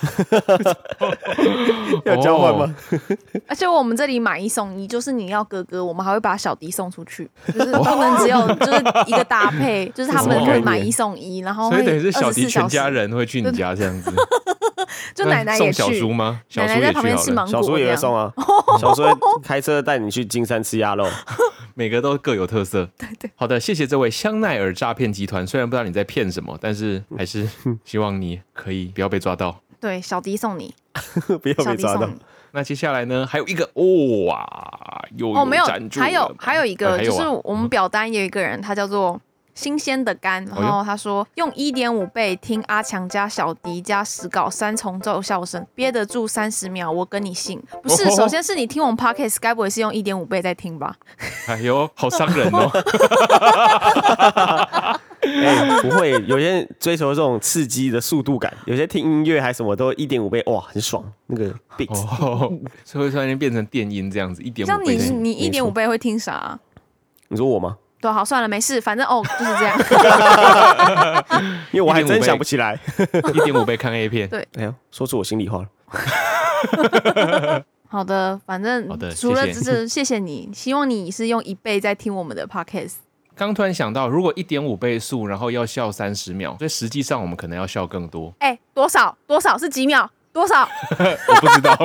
[2.04, 2.72] 要交换吗？
[3.48, 14.12] 而且我们这里买一送一，就是你要哥哥，我们还会把小迪送出去，就是不能只有就是一个搭配，就是他们会买一送一，然后所以等于是小迪全家人会去你家这样子，
[15.14, 16.40] 就奶奶也去送小叔吗？
[16.56, 18.32] 奶奶在旁边吃芒果，小叔也会送啊，
[18.80, 19.02] 小叔
[19.42, 21.06] 开车带你去金山吃鸭肉，
[21.74, 22.88] 每个都各有特色。
[22.96, 27.48] 对对，好的，谢谢这位香奈儿诈骗集团，虽然不知道你在骗什么，但是还是
[27.84, 29.60] 希望你可以不要被抓到。
[29.80, 30.74] 对，小迪送你，
[31.42, 32.08] 不要被抓到。
[32.52, 39.20] 那接下来呢，还有一个哇，又哦，没有还有还有一个，就是我们表单有一个人，他叫做
[39.58, 47.60] 新鲜的肝，哦然后他说用一点五倍听阿强加小迪加石稿三重奏笑声，憋得住三十秒，我跟你信。
[47.82, 50.94] 不是，哦首先是你听我们 podcast，该不会是用一点五倍在听吧？
[51.48, 52.70] 哎呦，好伤人哦！
[55.20, 61.02] 哎、不会，有些人追求这种刺激的速度感，有些听音乐还什么都一点五倍，哇，很爽。
[61.26, 61.92] 那个 beat，、
[62.22, 62.48] 哦，
[62.84, 65.14] 所以会突然间变成电音这样子，一点像你五倍速。
[65.14, 66.60] 你一点五倍会听啥啊、
[67.26, 67.76] 你说我吗？
[68.00, 69.76] 对，好，算了，没事，反正哦就是这样。
[71.72, 72.78] 因为我还真想不起来。
[73.34, 75.68] 一点五倍看 A 片，对哎呦，说出我心里话了。
[77.88, 82.94] 好的，反正好的除了谢谢这这，谢谢你，希望你是用一倍在听我们的 podcast。
[83.34, 88.34] 刚突然想到，如果一点五倍速，然后要笑三十秒，所以实际上我们可能要笑更多。
[88.40, 90.08] 哎，多少多少是几秒？
[90.30, 91.76] 多少我不知道，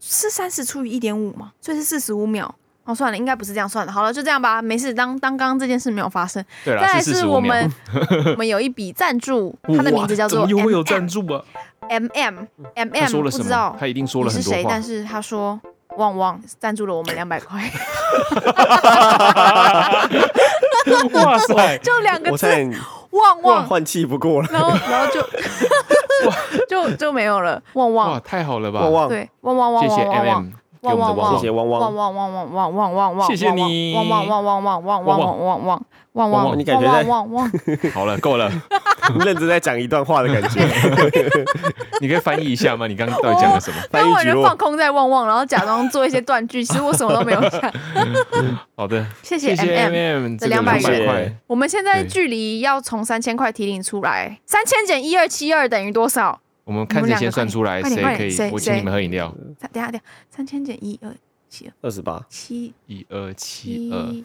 [0.00, 1.52] 是三十除以一点五吗？
[1.60, 2.52] 所以是四十五秒。
[2.86, 3.92] 哦，算了，应该不是这样算的。
[3.92, 4.94] 好了，就这样吧，没事。
[4.94, 6.42] 当当刚刚这件事没有发生。
[6.64, 7.70] 对啦，再来是我们
[8.32, 11.42] 我们有一笔赞助，他的名字叫做哇怎么又会有 MM 赞助啊
[11.88, 12.38] ？？M M
[12.74, 13.76] M M 说了什不知道？
[13.78, 14.82] 他一定说了很多你是谁，但。
[14.82, 15.60] 是他说
[15.96, 17.60] 旺旺赞助了我们两百块，
[21.12, 21.78] 哇塞！
[21.78, 22.46] 就两个字
[23.10, 24.48] 旺旺，换气不过了。
[24.52, 25.20] 然后然后就
[26.68, 28.80] 就就没有了，旺哇，旺，太好了吧！
[28.80, 30.52] 旺旺，对，旺旺旺谢谢旺旺 M 旺 M，
[30.86, 31.94] 给我们的旺旺旺谢谢汪旺汪。
[31.94, 37.52] 旺旺旺旺旺旺旺，谢谢你旺旺旺旺旺旺旺旺旺旺旺旺旺，你感觉在旺旺旺，
[37.92, 38.50] 好了，够了，
[39.20, 40.60] 认真在讲一段话的感觉。
[42.00, 42.86] 你可以翻译一下吗？
[42.86, 43.76] 你刚刚到底讲了什么？
[43.90, 47.60] 翻译举落，就放空在旺旺，然后假装做一些断句，其实我什么都没有讲。
[48.74, 56.40] 好的，谢谢谢谢 M M M，M 这这个200两百元块，我们现在对距离要从三千块提领出来，三千减一二七二等于多少？
[56.66, 58.50] 我们看谁先算出来，谁谁可以？
[58.50, 59.32] 我请你们喝饮料。
[59.72, 61.14] 等下等下，三千减一二
[61.48, 64.24] 七二二十八，七一二七二七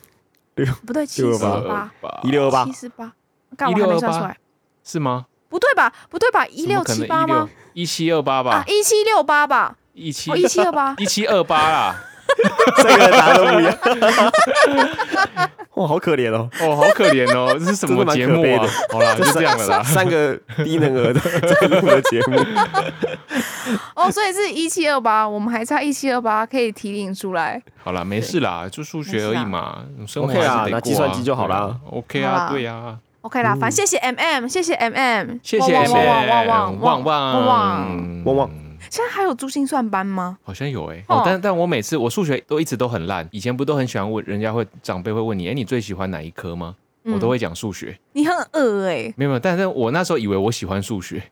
[0.56, 3.14] 六不对，七十二八八，一六二八七，十八，
[3.56, 4.36] 干我还没算出来，
[4.84, 5.28] 是吗？
[5.50, 5.94] 不对吧？
[6.10, 6.48] 不对吧？
[6.48, 7.48] 一六七八吗？
[7.74, 9.78] 一七二八啊吧，，一七六八吧？
[9.94, 12.04] 一七哦，一七二八， 一七二八啦。
[12.82, 13.78] 三个人答案都不一样。
[15.76, 18.68] 哇，好可怜哦，哦，好可怜哦， 这是什么节目啊？
[18.92, 19.82] 好啦，就这样了啦。
[19.82, 22.38] 三个低能儿的在录的节目。
[23.96, 27.62] 哦，所以是一七二八，我们还差一七二八可以提领出来。
[27.84, 37.46] 好啦，没事啦，就数学而已嘛，生活是得过啊拿计算机就好啦 OK 啊，对呀，OK 啦，反正谢谢 M M，谢谢 M M，谢谢旺旺旺旺旺旺。
[37.46, 38.50] 旺旺旺
[38.92, 40.38] 现在还有珠心算班吗？
[40.44, 46.76] 好像有哎、但但我每次我数学都一直都很烂，以前不都很喜欢问人家会长辈会问你，哎，你最喜欢哪一科吗？
[47.06, 51.24] 我都会讲数学，你很恶哎、没有没有，但是我那时候以为我喜欢数学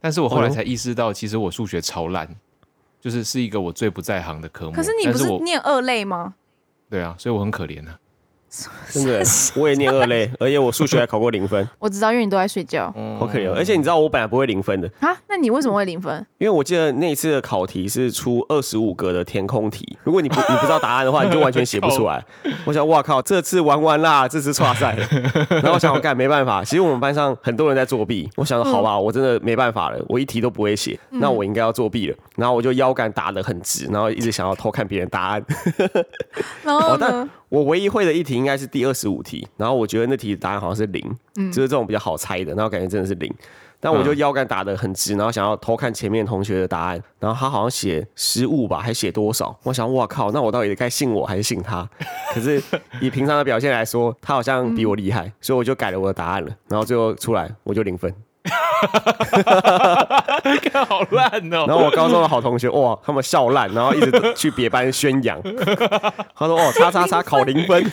[0.00, 2.28] 但是我后来才意识到，其实我数学超烂，
[3.00, 4.72] 就是是一个我最不在行的科目。
[4.72, 6.34] 可是你不是念二类吗？
[6.88, 7.98] 对啊，所以我很可怜啊。
[8.90, 9.22] 真的，
[9.56, 12.86] 我也念二类， 而且我数学还考过零分， 我知道，因为你都在睡觉
[13.18, 13.54] 好可怜哦。
[13.56, 15.14] 而且你知道我本来不会零分的，啊。
[15.28, 16.26] 那你为什么会零分？
[16.38, 22.24] 因为我记得那一次的考题是出二十五个的填空题，如果你不你不知道答案的话，你就完全写不出来。
[22.64, 25.06] 我想，哇靠，这次玩完啦，这次差赛了。
[25.50, 26.64] 然后我想，我干没办法。
[26.64, 32.16] 其实我们班上很多人在作弊，我想说，好吧，我真的没办法了，我一题都不会写，那我应该要作弊了。
[32.36, 35.44] 然后我就腰杆打得很直，然后一直想要偷看别人答案。
[36.64, 37.28] 然后哦，但呢？
[37.48, 41.02] 我唯一会的一题应该是第二十五题，然后我觉得那题答案好像是零，
[41.50, 43.32] 就是这种比较好猜的，然后感觉真的是零。
[43.80, 49.56] 但我就腰杆打得很直，然后想要偷看前面同学的答案，然后他好像写失误吧，还写多少？
[49.62, 51.88] 我想，哇靠，那我到底该信我还是信他？
[52.34, 52.60] 可是
[53.00, 56.50] 以平常的表现来说，他好像比我厉害，所以我就改了我的答案了。
[56.68, 58.12] 然后最后出来我就零分。
[60.70, 61.64] 看好烂哦。
[61.66, 65.40] 然后我高中的好同学，哇，他们笑烂，然后一直去别班宣扬。
[66.34, 67.84] 他说：“哦，叉叉叉考零分。”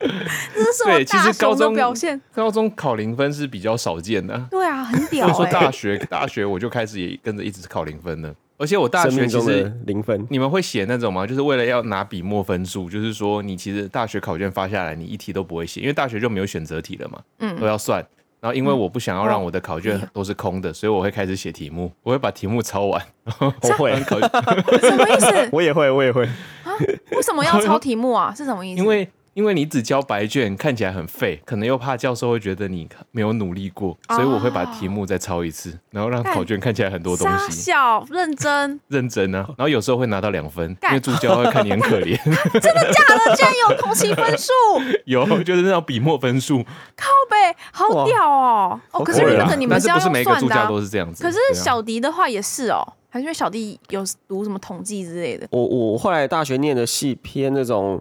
[0.00, 2.20] 这是什么对其实大雄的高中表现？
[2.34, 4.38] 高中考零分是比较少见的。
[4.50, 11.26] 对啊，很屌所以说哎、大学大学我就开始也跟着一直考零分了，而且我大生学其实零分，你们会写那种吗？
[11.26, 18.04] 就是为了要拿笔墨分数，就是说你其实大学考卷发下来，你一题都不会写，因为大学就没有选择题了嘛，嗯都要算。
[18.40, 23.02] 然后因为我不想要让我的考卷都是空的，所以我会开始写题目，我会把题目抄完。
[23.40, 23.92] 我会，
[24.80, 25.48] 什么意思？
[25.52, 26.72] 我也会，我也会啊。
[27.12, 28.32] 为什么要抄题目啊？
[28.36, 28.80] 是什么意思？
[28.80, 37.52] 因为因为你只交白卷，看起来很废，可能又怕教授会觉得你没有努力过，所以我会把题目再抄一次，然后让考卷看起来很多东傻西。
[37.70, 42.20] 小认真，认真啊， 然后有时候会拿到两分，因为助教会看你很可怜。
[42.58, 43.36] 真的假的？
[43.36, 44.50] 竟然有同期分数，
[45.06, 46.58] 有就是那种笔墨分数，
[46.96, 48.80] 靠北，好屌哦！
[48.90, 49.20] 哦，可是
[49.56, 51.22] 你们但是不是要用每个助教算的啊、都是这样子。
[51.22, 55.46] 可是小迪的话也是哦，还还是因为小弟有读什么统计之类的？
[55.50, 58.00] 我我后来大学念的系偏那种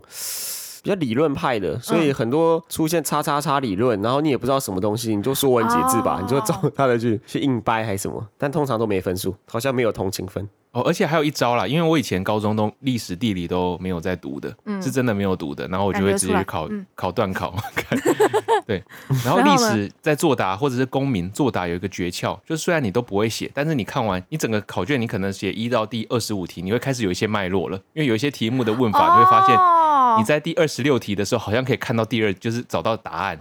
[0.84, 6.20] 比较理论派的，所以很多出现叉叉叉理论，然后你也不知道什么东西，你就说文解字吧，哦。
[6.22, 10.48] 你就照他的去去硬掰还是什么，但通常都没分数，好像没有同情分。
[10.74, 17.98] 哦，而且还有一招啦，因为我以前高中都历史、地理都没有在读的，嗯是真的没有读的，然后我就会直接去考考段考， 看
[18.68, 18.84] 对，
[19.24, 29.87] 然后历史在作答或者是公民作答有一个诀窍，就是虽然你都不会写，但是你看完你整个考卷，你可能写一到第二十五题，你会开始有一些脉络了，因为有一些题目的问法，你会发现哦
[30.18, 33.38] 你在第二十六题的时候，好像可以看到第二，就是找到答案。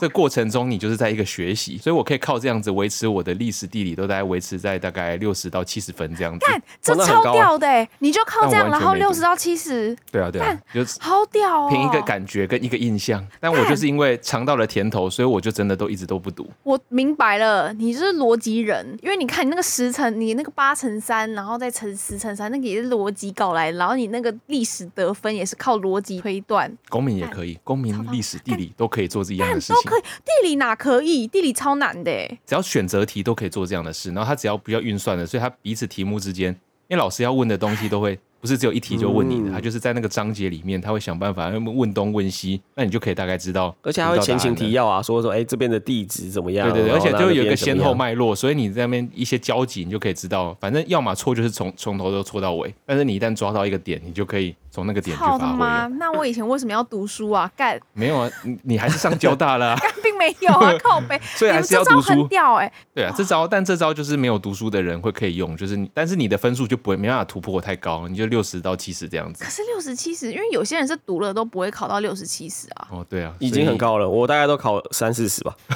[0.00, 6.46] 这过程中，你就是在一个学习，所以我可以靠这样子维持我的历史、地理都大概维持在大概六十到七十分这样子。
[6.46, 11.68] 看这超屌的欸，你就靠这样，然后六十到七十，对啊，对啊，就好屌哦！
[11.70, 13.24] 凭一个感觉跟一个印象。
[13.40, 16.48] 但我就是因为尝到了甜头，所以我就真的都一直都不读。
[16.62, 29.96] 我明白了，你就是逻辑人，因为你看你那个十乘，你那个八乘三，然后再乘十乘三，那个也是逻辑搞来的，然后你那个历史得分也是靠逻辑推断，公民也可以，公民、历史、地理都可以做这样的事情都可。
[29.96, 30.02] 以。
[30.02, 31.26] 地理哪可以？
[31.26, 32.10] 地理超难的，
[32.44, 36.52] 只要选择题都可以做这样的事，然后他只要不要运算的，所以他彼此题目之间，
[36.88, 44.86] 因为老师要问的东西都会不是只有一题就问你的，嗯他就是在那个章节里面，他会想办法问东问西，那你就可以大概知道，而且还会前情提要。
[44.86, 46.70] 啊，说说哎、这边的地址怎么样？
[46.72, 55.86] 对对对，而且就有一个先后脉络，所以你在那边一些交集，你就可以知道，反正要么错就是从从头都错到尾，但是你一旦抓到一个点，你就可以从那个点去操发挥他妈！
[55.88, 57.50] 那我以前为什么要读书啊？
[57.56, 59.78] 干，没有啊，你你还是上交大了、啊，
[60.16, 61.20] 并没有啊， 靠背。
[61.34, 62.28] 所以还是要你们这招很读书。
[62.28, 69.50] 屌哎、对啊，这招，但这招就是没有读书的人会可以用，就是你，但是你的分数就不会没办法突破太高，你就六十到七十这样子可。
[69.50, 72.88] 是六十七十，因为有些人是读了都不会考到六十七十啊。
[72.90, 75.54] 哦，对啊，已经很高了，我大概都考三四十吧。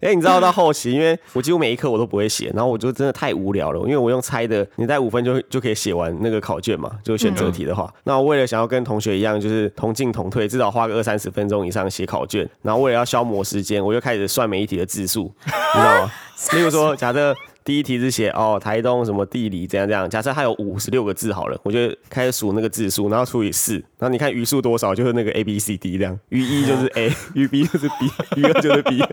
[0.00, 16.12] 哎、你知道到后期，因为我几乎每一科我都不会写，然后我就真的太无聊了，因为我用猜的，你在五分就就可以写完那个考卷嘛，就选择题的话，那我为了想要跟同学一样，就是同进同退，至少花个二三十分钟以上写考卷，然后为了要消磨时间，我就开始算每一题的字数，你知道吗？
[16.52, 17.34] 例如说，假设。
[17.64, 20.08] 第一题是写哦，台东什么地理怎样怎样。
[20.08, 21.78] 假设它有五十六个字好了，我就
[22.10, 26.18] 开始数那个字数，然后除以四，然后你看余数多少，就是那个 A B C D 这样。
[26.28, 29.02] 余一就是 A，余 B 就是 B，余二就是 B。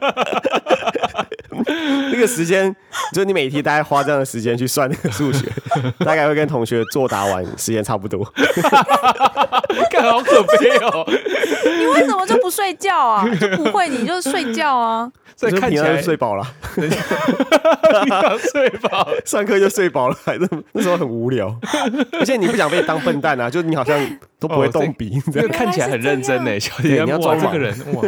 [2.12, 2.76] 那个时间，
[3.14, 5.48] 就是你每题大概花这样的时间去算那个数学，
[6.04, 8.26] 大概会跟同学作答完时间差不多。
[9.90, 13.26] 看好可悲哦，你为什么就不睡觉啊？
[13.40, 15.10] 就不会，你就睡觉啊。
[15.36, 19.08] 这就是平常看起来就睡饱了，想睡饱。
[19.26, 21.56] 上课就睡饱了，还是那时候很无聊。
[22.20, 24.00] 而且你不想被当笨蛋啊，就你好像
[24.40, 25.42] 都不会动笔， 这样。
[25.42, 28.04] 这个看起来很认真呢，小姐你要哇，装这个人哇。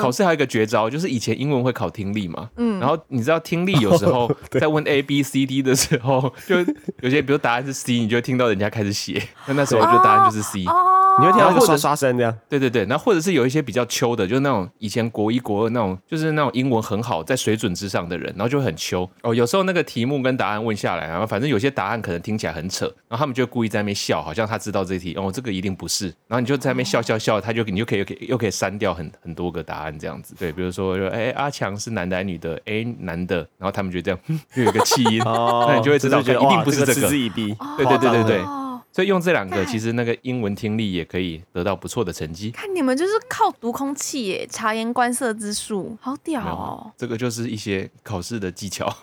[0.00, 6.56] 考试还有一个绝招，就是以前英文会考听力嘛，嗯，然后你知道听力有时候在问 A B C D 的时候，就
[7.00, 10.64] 有些比如答案是 C，你就会听到人家开始写，那那时候就答案就是 C。
[10.66, 12.36] 哦，你会听到一个刷刷声这样。
[12.48, 19.34] 对对对，然后或者是有一些比较秋的，就是那种以前国一国二那种，就是那种英文很好，在水准之上的人，然后就会很秋哦。
[19.34, 30.34] 有时候那个题目跟答案问下来，然后反正有些答案可能听起来很扯，然后他们就故意在那边笑，好像他知道这题哦，这个一定不是，然后你就在那边笑笑笑，他就你就可以又可以又可以删掉很很多个答案这样子。
[30.38, 32.60] 对，比如说就哎阿强是男的还是女的？
[32.66, 37.54] 哎男的，然后他们就这样， 哼就有一个气音，哦那你就会知道就一定不是这个嗤之以鼻。
[37.76, 38.63] 对对对对对哦
[38.94, 42.52] 所以用这两个，其实那个英文听力也可以得到不错的成绩。
[42.52, 46.92] 看你们就是靠读空气耶，察言观色之术，好屌哦！
[46.96, 48.96] 这个就是一些考试的技巧。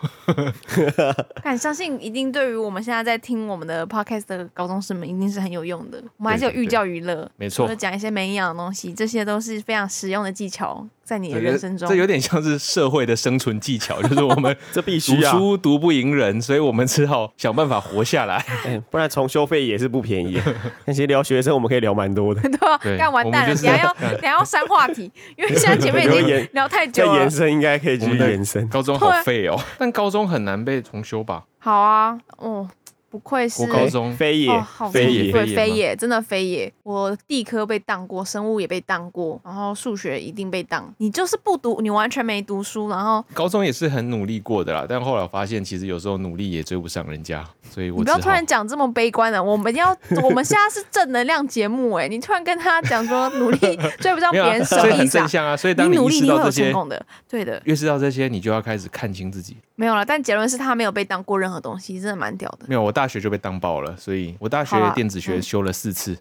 [1.44, 6.02] 敢相信一定对于我们现在在听我们的 podcast 的高中生们，一定是很有用的。
[6.16, 11.90] 我们还是有寓教于乐，没错讲一些没营养的东西，这些都是非常实用的技巧，在你的人生中。
[11.90, 18.38] 这有点像是社会的生存技巧，就是我们 这必读须啊，书读不赢人，所以我们只好想办法活下来。
[18.66, 20.42] 哎不然重修费也是不便宜。
[20.86, 22.40] 那其实聊学生，我们可以聊蛮多的。
[22.48, 22.78] 对吧？
[22.82, 27.30] 对干完蛋了，我们就是等下要你还要删话题，因为现在前面已经聊太久了再延。
[27.30, 28.66] 伸，应该可以继续我们的延伸。
[28.70, 31.44] 高中好废哦，但高中很难被重修吧？
[31.60, 32.70] 好啊，哦，
[33.12, 36.74] 不愧是国高中非也哦，好非也，对，非也吗非也，真的非也。
[36.84, 40.92] 我地科被当过，生物也被当过，然后数学一定被当。
[41.00, 49.44] 你就是不读，你完全没读书，然后高中也是很努力过的啦，但后来我发现，其实有时候努力也追不上人家，所以我你不要突然讲这么悲观的。
[49.44, 49.94] 我们要，
[50.24, 53.60] 我们现在是正能量节目哎，你突然跟他讲说努力
[54.00, 55.22] 追不上别人，什所以很么意思啊？
[55.22, 55.58] 正向啊。
[55.58, 57.06] 所以当你努力，你会有到这些，成功的。
[57.28, 59.58] 对的，越是到这些，你就要开始看清自己。
[59.76, 60.06] 没有了。
[60.06, 62.66] 但结论是他没有被当过任何东西，真的蛮屌的。
[62.68, 66.18] 没有，我大学就被当爆了，所以我大学电子学嗯修了四次。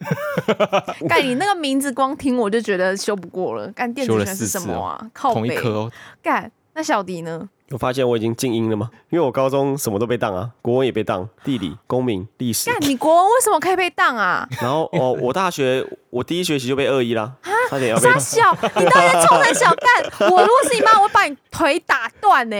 [1.09, 3.71] 干你那个名字光听我就觉得修不过了。
[3.73, 5.11] 干电子学是什么啊？
[5.13, 6.51] 靠北同一科哦，干。
[6.73, 7.49] 那小迪呢？
[7.73, 8.91] 我发现我已经静音了吗？
[9.11, 12.69] 因为我高中什么都被当啊，国文也被当，地理、公民、历史。
[12.69, 14.49] 但，你国文为什么可以被当啊？
[14.61, 17.33] 然后哦，我大学我第一学期就被恶意啦，
[17.69, 20.31] 差点要被傻小，你到底在冲人小干？
[20.33, 22.57] 我如果是你妈，我会把你腿打断呢。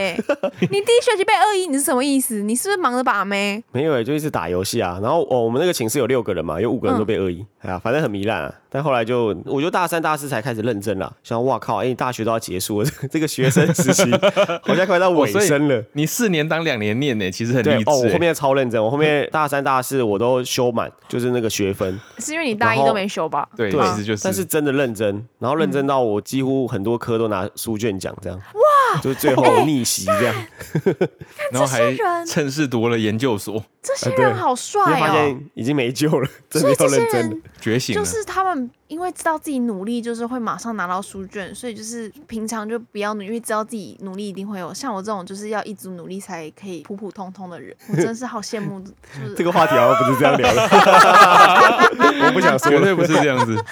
[0.61, 2.41] 你第一学期被恶意，你是什么意思？
[2.43, 3.65] 你是不是忙着把妹？
[3.73, 5.01] 没有哎、欸，就一直打游戏啊。
[5.03, 8.55] 然后哦，我们那个寝室有六个人嘛，有五个人都被恶意、嗯，哎呀，反正很糜烂啊。
[8.73, 14.09] 但后来就，我就大三、大四才开始认真了，想哇靠，哎、欸，你大学都要结束了， 这个学生时期
[14.63, 15.83] 好像快到尾声了。
[15.95, 17.85] 你四年当两年念呢，其实很励志、欸。
[17.87, 21.99] 哦，我后面超认真，我后面大三、大四我都修满，就是那个学分。
[22.19, 23.49] 是因为你大一都没修吧？
[23.57, 24.23] 对，其实就是。
[24.23, 28.39] 但是真的认真，然后认真到我几乎很多科都拿书卷奖这样。
[28.39, 28.63] 哇！
[29.03, 30.35] 就是最后逆袭这样。
[30.35, 31.09] 欸、
[31.53, 31.95] 然后还
[32.27, 33.63] 趁势读了研究所。
[33.83, 35.01] 这些人好帅哦！
[35.01, 37.95] 发现已经没救了， 真的要认真觉醒。
[37.95, 44.75] 就是他们因为知道自己努力，就是会马上拿到书卷，所以就是平常就不要努力，因为知道自己努力一定会有。
[44.75, 48.79] 像我这种就是要一直努力才可以普普通通的人， 我真是好羡慕。
[48.81, 50.61] 就是这个话题好像不是这样聊的，
[52.27, 53.65] 我不想说，绝对不是这样子。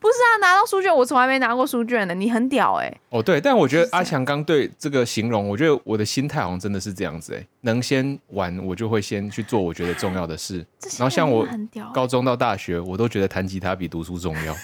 [0.00, 3.00] 不是啊，拿到书卷，我从来没拿过书卷的，你很屌哎、欸！
[3.10, 10.64] 哦，对，但我觉得阿强刚对这个形容，我觉得我的心态好像真的是这样子哎、欸，能先玩，我就会先去做我觉得重要的事。
[10.98, 11.46] 然后像我
[11.92, 14.54] 高中到大学，我都觉得弹吉他比读书重要，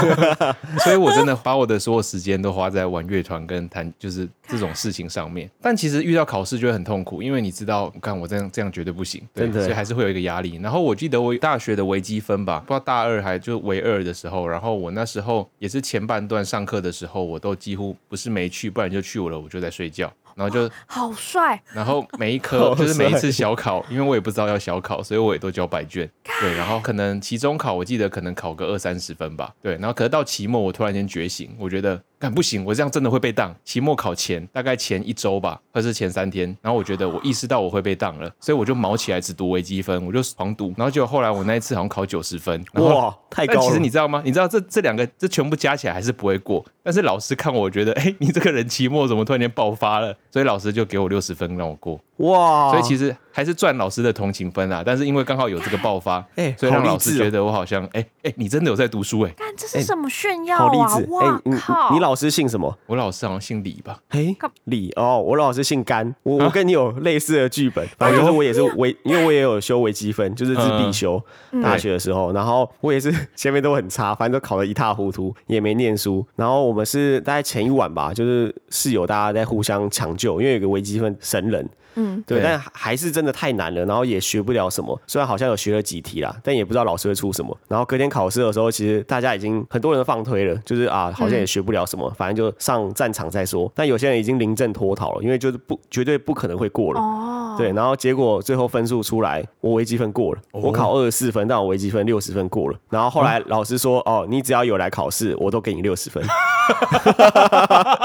[0.82, 5.50] 所以我真的把我的所有时间都花在玩乐团跟弹，就是这种事情上面。
[5.60, 10.58] 但其实遇到考试就会很痛苦，因为你知道，看我这样这样绝对不行，对，所以还是会有一个压力。
[10.62, 20.12] 然后我记得我大学的微积分吧，不知道大二还就微二的时候，然后我那时候也是前半段上课的时候，我都几乎不是没去，不然就去我了，我就在睡觉。
[20.36, 26.10] 然后就好帅，然后每一科就是每一次小考，因为我也不知道要小考，所以我也都交白卷。
[26.40, 29.54] 对，然后可能期中考我记得可能考个二三十分吧。
[29.62, 32.02] 对，然后可是到期末我突然间觉醒，我觉得。
[32.24, 33.54] 但不行，我这样真的会被当。
[33.64, 40.72] 期末考前大概前一周吧，或是前三天，然后我觉得我意识到我会被当了，所以我就毛起来只读微积分，我就狂读。
[40.74, 43.60] 然后结果后来我那一次好像考九十分，哇，太高了。
[43.60, 44.22] 其实你知道吗？
[44.24, 46.64] 你知道这这两个这全部加起来还是不会过。
[46.82, 50.16] 但是老师看我觉得，哎，你这个人期末怎么突然间爆发了？
[50.30, 52.00] 所以老师就给我六十分让我过。
[52.18, 54.82] 哇，所以其实还是赚老师的同情分啊。
[54.84, 59.30] 但是因为刚好有这个爆发，哎，所以让老师觉得我好像，哎哎，你真的有在读书哎。
[59.36, 60.96] 看这是什么炫耀啊？
[61.08, 61.92] 哇靠！
[61.92, 62.78] 你老师姓什么？
[62.86, 63.98] 我老师好像姓李吧？
[64.10, 66.14] 嘿，李哦，我老师姓甘。
[66.22, 71.20] 我我跟你有类似的剧本，反正就是我也是微，因为我也有修微积分，就是是必修。
[71.62, 76.24] 大学的时候，然后我也是 前面都很差，反正都考得一塌糊涂，也没念书。
[76.36, 81.68] 然后我们是大概前一晚吧，就是室友大家在互相抢救，因为有个微积分神人。
[81.96, 85.00] 嗯，对，但还是真的太难了，然后也学不了什么。
[85.06, 87.56] 虽然好像有学了几题啦，但也不知道老师会出什么。
[87.68, 93.70] 然后隔天考试的时候，其实大家已经很多人都放推了，就是啊，好像也学不了什么，反正就上战场再说。
[93.74, 97.00] 但有些人已经临阵脱逃了，因为就是不绝对不可能会过了。
[97.00, 102.78] 哦，对，然后结果最后分数出来，我微积分过了，我考二十四分，但我微积分六十分过了。
[102.90, 106.22] 然后后来老师说，哦，你只要有来考试，我都给你六十分。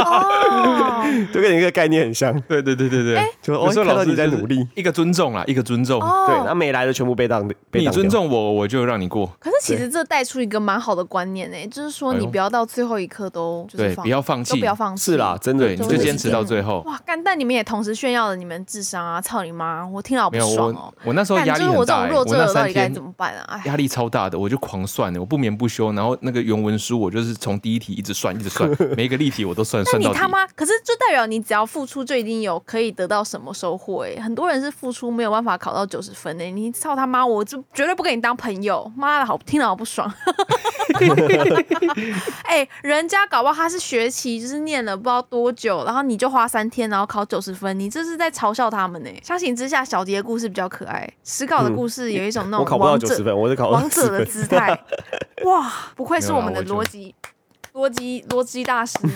[0.09, 0.98] 哦，
[1.33, 2.33] 就跟你一个概念很像。
[2.41, 4.67] 对对对对对，就我说老师你在努力。
[4.75, 5.99] 一个尊重啦，一个尊重。
[6.01, 6.27] Oh.
[6.27, 7.81] 对，那没来的全部被当，被。
[7.81, 9.25] 你尊重我，我就让你过。
[9.39, 15.03] 可是其实这带出一个蛮好的观念呢、欸，就是说你不要到最后一刻都就是放对，不要放弃，都不要放弃。
[15.03, 16.81] 是啦，真的，你就坚持到最后。
[16.85, 17.21] 哇，干！
[17.23, 19.19] 但你们也同时炫耀了你们智商啊！
[19.21, 19.85] 操你妈！
[19.87, 20.93] 我听了好不爽哦、喔。
[21.03, 23.61] 我那时候压力很大、欸，我那三天怎么办啊？
[23.65, 25.91] 压力超大的，我就狂算的，我不眠不休。
[25.93, 29.83] 然后那个原文书，我就是从第一题一直算，一直算， 每一个例题我都算。
[29.85, 30.15] 算到底。
[30.15, 30.45] 你他妈！
[30.55, 34.03] 可是就代表你只要付出，就一定有可以得到什么收获？
[34.03, 36.51] 哎，很多人是付出没有办法考到九十分呢、欸。
[36.51, 37.25] 你操他妈！
[37.25, 38.91] 我就绝对不跟你当朋友。
[38.95, 40.11] 妈的好，听了好不爽。
[42.43, 49.21] 哎、欸，人家搞不好他是学期就是念了不知道多久，然后你就花三天，然后考九十分，你这是在嘲笑他们呢、欸。
[49.23, 51.09] 相形之下，小迪的故事比较可爱。
[51.23, 54.77] 史考的故事有一种 那种王者、嗯、我考不到九十分，我是考王者的姿态。
[55.45, 57.15] 哇，不愧是我们的逻辑
[57.73, 58.97] 逻辑逻辑大师。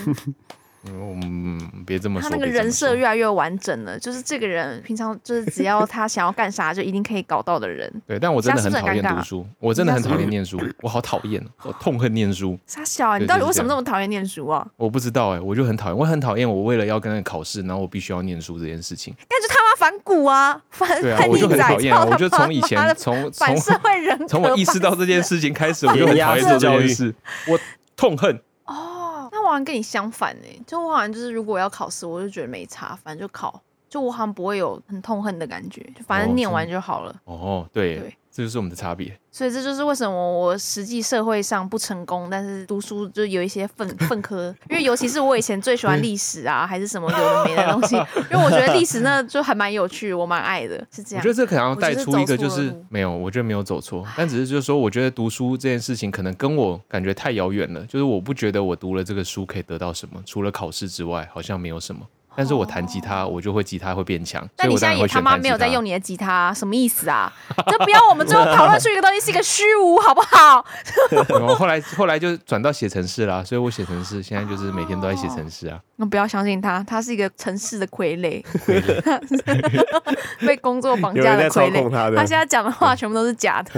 [0.86, 2.28] 嗯，别这么说。
[2.28, 7.90] 他那个人设越来越完整了，就是这个人平常就是只要他想要干啥，就一定可以搞到的人。
[8.06, 12.58] 对，但我真的很讨厌读书，我真的很讨厌念书，我好讨厌， 我痛恨念书。
[12.66, 14.66] 傻小啊，你到底为什么那么讨厌念书啊？
[14.76, 19.14] 我不知道哎，我就很讨厌，我很讨厌我为了要跟人考试，然后我必须要念书这件事情。
[19.30, 27.14] 那就他妈反骨啊，反对啊，我就很讨厌，我就从以前从从社会人，从我意识到这件事情开始，我就很讨厌做这件事，
[27.48, 27.58] 我
[27.96, 28.38] 痛恨。
[29.44, 37.14] 我好像跟你相反哎、欸，就我好像就是如果要考试，我就觉得没差，反正就考，就我好像不会有很痛恨的感觉，就反正念完就好了。
[37.24, 39.16] 哦，对，对，这就是我们的差别。
[39.30, 44.52] 所以这就是为什么我实际社会上不成功，但是读书就有一些分分科。
[44.68, 47.94] 因为尤其是我以前最喜欢历史啊，还是什么有的没的东西，
[48.30, 51.20] 因为我觉得历史那就还蛮有趣，我蛮爱的，是这样。
[51.20, 62.02] 我觉得这可能要带出一个，就是是没有，我觉得没有走错，但只是就是说，我觉得读书这件事情可能跟我感觉太遥远了，就是我不觉得我读了这个书可以得到什么，除了考试之外，好像没有什么。
[62.36, 64.46] 但是我弹吉他，我就会吉他会变强。
[64.56, 67.32] 但你现在也他妈没有在用你的吉他，什么意思啊？
[67.66, 70.64] 这不要我们最后讨论出一个东西是一个虚无，好不好？
[71.40, 75.78] 我后来后来就转到写程式啦，所以我写程式现在就是每天都在写程式啊。
[75.96, 78.44] 那不要相信他，他是一个城市的傀儡，
[80.44, 82.16] 被工作绑架的傀儡。
[82.16, 83.70] 他现在讲的话全部都是假的。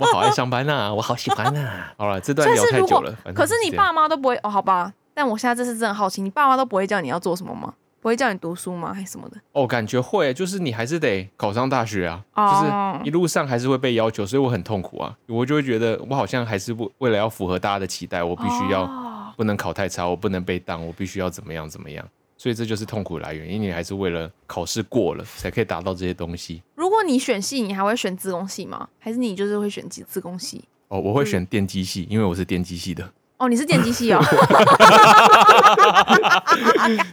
[0.00, 1.70] 我好爱上班呐，我好喜欢呐。
[1.96, 3.14] 好了，这段聊太久了。
[3.32, 4.50] 可是你爸妈都不会哦？
[4.50, 4.92] 好吧。
[5.18, 7.74] 但我现在这是真的好奇，你爸妈都不会叫你要做什么吗？
[8.00, 8.94] 不会叫你读书吗？
[8.94, 9.36] 还是什么的？
[9.50, 15.12] 哦，感觉会，就是你还是得考上大学啊，哦、就是一路上还是会被要求，所以我很痛苦啊。
[15.26, 18.88] 我就会觉得我好像还是为为了要符合大家的期待，我必须要
[19.36, 22.08] 不能考太差，我不能被当，我必须要怎么样怎么样。
[22.36, 26.62] 所以这就是痛苦来源，因为你还是为了考试过了才可以达到这些东西。
[26.76, 28.88] 如果你选系，你还会选自工系吗？
[29.00, 30.62] 还是你就是会选资资工系？
[30.86, 33.12] 哦，我会选电机系，因为我是电机系的。
[33.38, 34.20] 哦，你是电机系哦？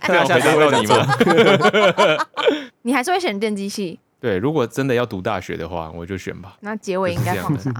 [0.09, 1.07] 没有回答到你吗？
[2.81, 3.99] 你还是会选电机系？
[4.19, 6.57] 对，如果真的要读大学的话，我就选吧。
[6.61, 7.71] 那结尾应该放啥？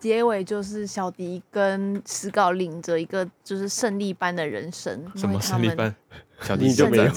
[0.00, 5.04] 结尾就是小迪跟史搞领着一个就是胜利般的人生。
[5.14, 5.94] 什么胜利般？
[6.42, 7.10] 小迪就没有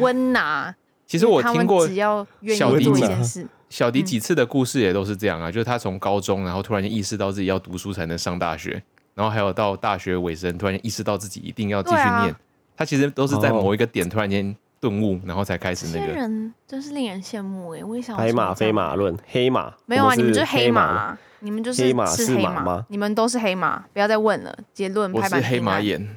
[0.00, 0.74] 温拿。
[1.06, 8.82] 其实我听过，只要愿意做一件事，小迪几次的故事也都是这样啊，就是他从高中，然后突然间意识到自己要读书才能上大学。
[9.14, 12.34] 然后还有到大学尾声，突然意识到自己一定要继续念，
[12.76, 16.12] 他其实都是在某一个点突然间顿悟，然后才开始那个。
[16.12, 17.84] 人真是令人羡慕哎！
[17.84, 18.16] 我也想。
[18.16, 20.14] 白马非马论，黑马没有啊？
[20.14, 22.86] 你们就是黑马，你们就是黑马是黑马吗？
[22.88, 24.56] 你们都是黑马，不要再问了。
[24.72, 26.08] 结论：我是黑马眼。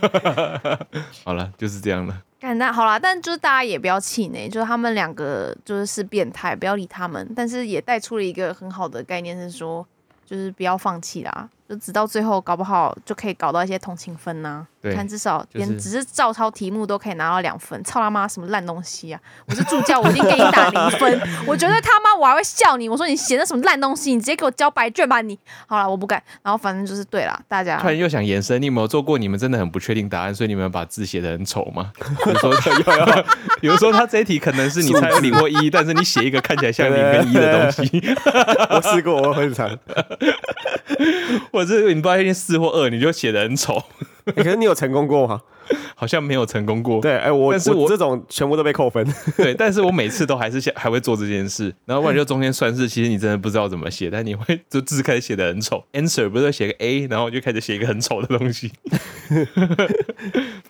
[1.24, 2.22] 好了，就是这样了。
[2.38, 7.30] 干那好啦，但就是大家也不要气馁，就是他们两个就是是变态，不要理他们。
[7.36, 9.86] 但是也带出了一个很好的概念，是说
[10.24, 11.50] 就是不要放弃啦。
[11.70, 19.20] 就直到最后，搞不好就可以搞到一些同情分呐、看，至少连只是照抄题目都可以拿到两分，操他妈什么烂东西啊！
[19.46, 21.20] 我是助教，我一定给你打零分。
[21.46, 25.38] 我觉得他妈我还会笑你，我说你写的什么烂东西，你直接给我交白卷吧你。
[25.68, 26.20] 好了，我不敢。
[26.42, 27.78] 然后反正就是对了，大家。
[27.78, 29.16] 突然又想延伸，你有没有做过？
[29.16, 31.92] 你们真的很不确定答案，所以你们把字写的很丑吗？
[32.24, 32.52] 比如说，
[33.62, 38.16] 比如说他这一题可能是你猜零或一，但是你写一个看起来像零跟一的东西。
[38.70, 39.78] 我试过，我很惨。
[41.60, 43.82] 我这你不知道一定四或二，你就写的很丑。
[44.36, 45.40] 欸、可是你有成功过吗？
[45.94, 47.00] 好像没有成功过。
[47.00, 49.06] 对，哎、欸，我但是我，我这种全部都被扣分。
[49.36, 51.74] 对，但是我每次都还是还会做这件事。
[51.84, 55.84] 然后，不然就中间算式，其实你真的不知道怎么写，但你会就字开始写的很丑。
[55.92, 58.72] Answer 不是写个 A，然后我就开始写一个很丑的东西。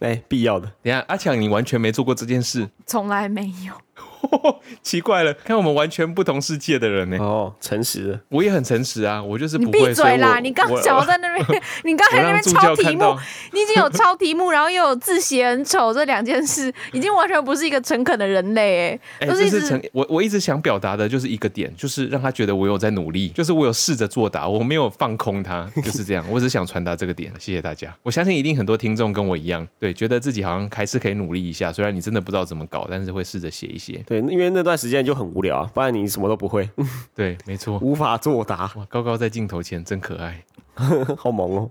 [0.01, 0.67] 哎、欸，必要的。
[0.83, 2.69] 等下，阿强，你完全没做过这件事？
[2.87, 3.75] 从来没有。
[4.83, 7.17] 奇怪了，看我们完全不同世界的人呢。
[7.19, 9.81] 哦，诚实的，我也很诚实啊，我就是不会。
[9.81, 10.39] 你闭嘴啦！
[10.41, 13.17] 你刚讲在那边， 你刚才那边抄题目，
[13.53, 19.27] 你已经有抄题目，然后又有字写很丑，这两件事已经完全不是一个诚恳的人类哎。
[19.27, 26.25] 都是一直我我一直想表达的就是一个点，就是让他觉得我有在努力，就是我有试着作答，我没有放空他， 就是这样。
[26.31, 27.95] 我只想传达这个点，谢谢大家。
[28.03, 34.03] 我相信一定很多听众跟我一样，对，觉得自己好像还是可以努力一下，虽然你真的不知道怎么搞，但是会试着写一些。
[34.11, 36.69] 对，因为那段时间就很无聊啊，不然你什么都不会。
[37.15, 38.65] 对，没错，无法作答。
[38.75, 40.45] 哇，高高在镜头前真可爱，
[41.17, 41.71] 好萌哦！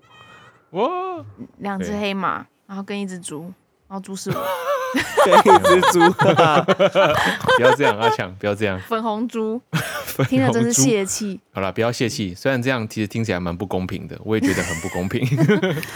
[0.69, 0.89] 哇，
[1.57, 3.41] 两只黑马，然后跟一只猪，
[3.89, 4.41] 然后猪是我，
[5.25, 5.99] 跟一只猪。
[7.57, 8.79] 不要这样，阿强，不要这样。
[8.87, 9.61] 粉红猪，
[10.29, 11.41] 听着真是泄气。
[11.51, 12.33] 好了，不要泄气。
[12.33, 15.27] 虽然这样其实听起来蛮不公平的，我也觉得很不公平。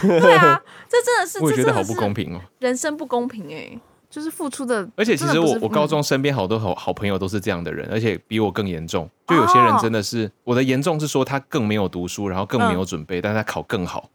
[0.02, 3.80] 对啊，这真的是，我也觉得好不公平哦，人生不公平哎。
[4.14, 9.10] 就是付出的，而且其实我我高中身边好多好好朋友都是这样的人，而且比我更严重。
[9.28, 14.08] 就有些人真的是，我的严重是说他更没有读书，然后更没有准备，但他考更好，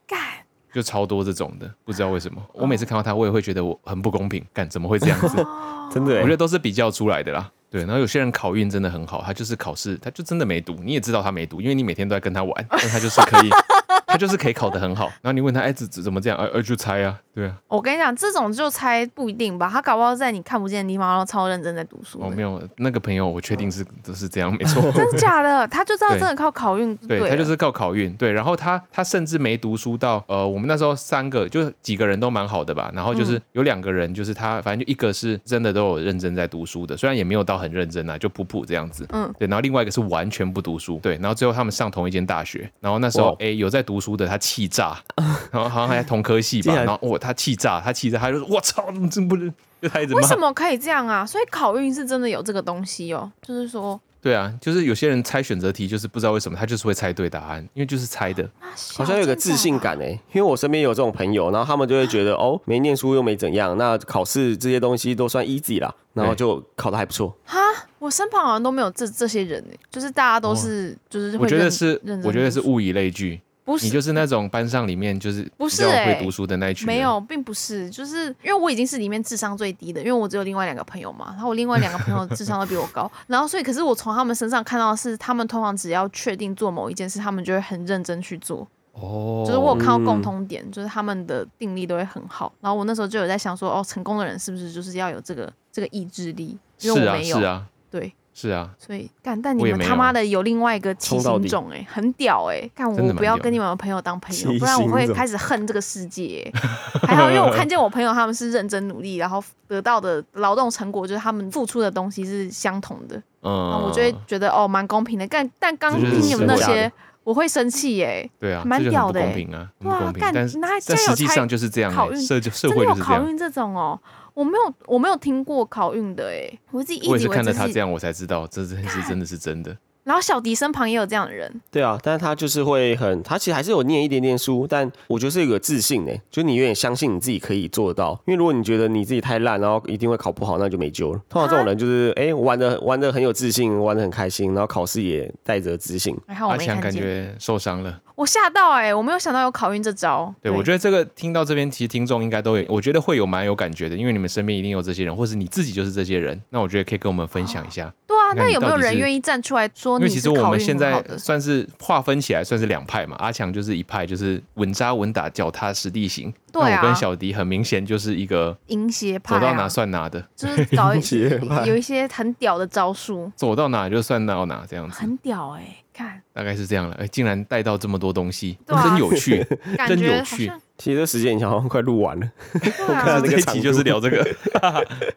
[0.72, 2.40] 就超多这种的，不知道为什么。
[2.52, 5.36] 我每次看到他，我也会觉得我很不公平，干怎么会这样子？
[5.90, 7.50] 真的，我觉得都是比较出来的啦。
[7.70, 13.50] 对，然后有些人考运真的很好，他就是考试，他就真的没读，你也知道他没读，因为你每天都在跟他玩，但他就是可以
[14.08, 15.04] 他就是可以考得很好。
[15.20, 16.38] 然后你问他，哎，怎怎么这样？
[16.38, 17.54] 哎，哎，就猜啊，对啊。
[17.68, 22.18] 我跟你讲，这种就猜不一定吧，他搞不好在你看不见的地方，然后超认真在读书。
[22.22, 24.80] 哦，没有，那个朋友我确定是都是这样，没错。
[24.92, 25.68] 真的假的？
[25.68, 26.96] 他就知道真的靠考运。
[26.96, 28.10] 对，他就是靠考运。
[28.14, 39.06] 对，然后他他甚至没读书到，呃，我们那时候三个就几个人都蛮好的吧，然后就是有两个人就是他，反正就一个是真的都有认真在读书的，虽然也没有到很认真啊，就普普这样子。
[39.10, 40.98] 嗯，对，然后另外一个是完全不读书。
[41.00, 44.96] 对，然后最后他们上同一间大学，然后那时候哎有在读书的他气炸，
[45.52, 49.52] 然后好像还同科系吧，然后哦他气炸，他气炸，他就说我操，怎么真不是？
[49.80, 50.20] 就他一直骂。
[50.20, 51.24] 为什么可以这样啊？
[51.24, 54.00] 所以考运是真的有这个东西哦，就是说。
[54.20, 58.48] 对啊，就是有些人猜选择题，就是不知道为什么他就是会猜对答案，因为就是猜的，
[58.94, 60.08] 好像有个自信感哎。
[60.32, 67.36] 因为我身边有这种朋友，然后他们就会觉得哦，没念书又没怎样，那考试这些东西都算 easy 啦，然后就考的还不错。
[67.44, 67.58] 哈，
[67.98, 71.44] 我身旁好像都没有这这些人哎，就是大家都是、哦、就是会。
[71.44, 73.40] 我觉得是，我觉得是物以类聚。
[73.72, 76.86] 不是，你就是那种班上里面就是比较会读书的那一群。
[76.86, 88.66] 没有，并不是，就是因为我已经是里面智商最低的，因为我只有另外两个朋友嘛，然后我另外两个朋友智商都比我高， 然后所以可是我从他们身上看到的是，他们通常只要确定做某一件事，他们就会很认真去做。
[88.92, 92.52] 哦，就是我有看到共通点，嗯、就是他们的定力都会很好。
[92.60, 96.58] 然后我那时候就有在想说，哦，成功的人是不是就是要有这个这个意志力？
[96.80, 97.38] 因为我没有。
[97.38, 98.14] 是啊，是啊，对。
[98.40, 106.52] 是啊，所以干，但你们他妈的有另外一个七星种哎，很屌哎、欸，干我不要跟你们的朋友当朋友，不然我会开始恨这个世界、欸。
[107.02, 115.26] 还好，因为我看见我朋友他们是认真努力，然后得到的劳动成果就是他们付出的东西是相同的，嗯，我就会觉得哦蛮公平的。
[115.26, 116.92] 但但刚听你们那些，
[117.24, 118.30] 我会生气耶、欸。
[118.38, 123.98] 对啊，蛮屌的、欸，公平啊，对啊，干，那但实际上就是这样、欸，考运社社会就是这样，考运这种哦。
[124.38, 129.76] 我没有，我没有听过考运的哎，我自己一直我也是看着他这样，我才知道这件事真的是真的。
[130.04, 141.20] 然后小迪身旁也有这样的人，对啊，但是他就是会很，他其实还是有念一点点书，但我觉得是有个自信哎，就你有点相信你自己可以做得到，因为如果你觉得你自己太烂，然后一定会考不好，那就没救了。
[141.28, 146.16] 通常这种人就是哎、啊欸，玩的玩的很有自信，玩的很开心，然后考试也带着自信。
[146.28, 150.34] 阿强感觉受伤了，我吓到哎，我没有想到有考运这招。
[150.42, 157.94] 对，对我觉得这个听到这边，其实听众应该都有，我觉得会有蛮有感觉的，因为你们身边一定有这些人，或是你自己就是这些人，那我觉得可以跟我们分享一下。
[158.08, 160.00] 对啊，那有没有人愿意站出来说？
[160.00, 163.14] 因为其实我们现在算是划分起来，算是两派嘛。
[163.20, 166.34] 阿强就是一派，就是稳扎稳打、脚踏实地型。
[166.52, 166.70] 对啊。
[166.70, 174.98] 那我跟小迪很明显就是一个阴邪派，走到哪算哪的，就是搞一些有一些很屌的招数，走到哪就算到哪这样子。
[174.98, 176.94] 很屌哎，看，大概是这样了。
[176.94, 179.44] 哎，竟然带到这么多东西，真有趣，
[179.88, 180.50] 真有趣。
[180.78, 184.24] 其实这时间已经好像快录完了， 我看这一集就是聊这个。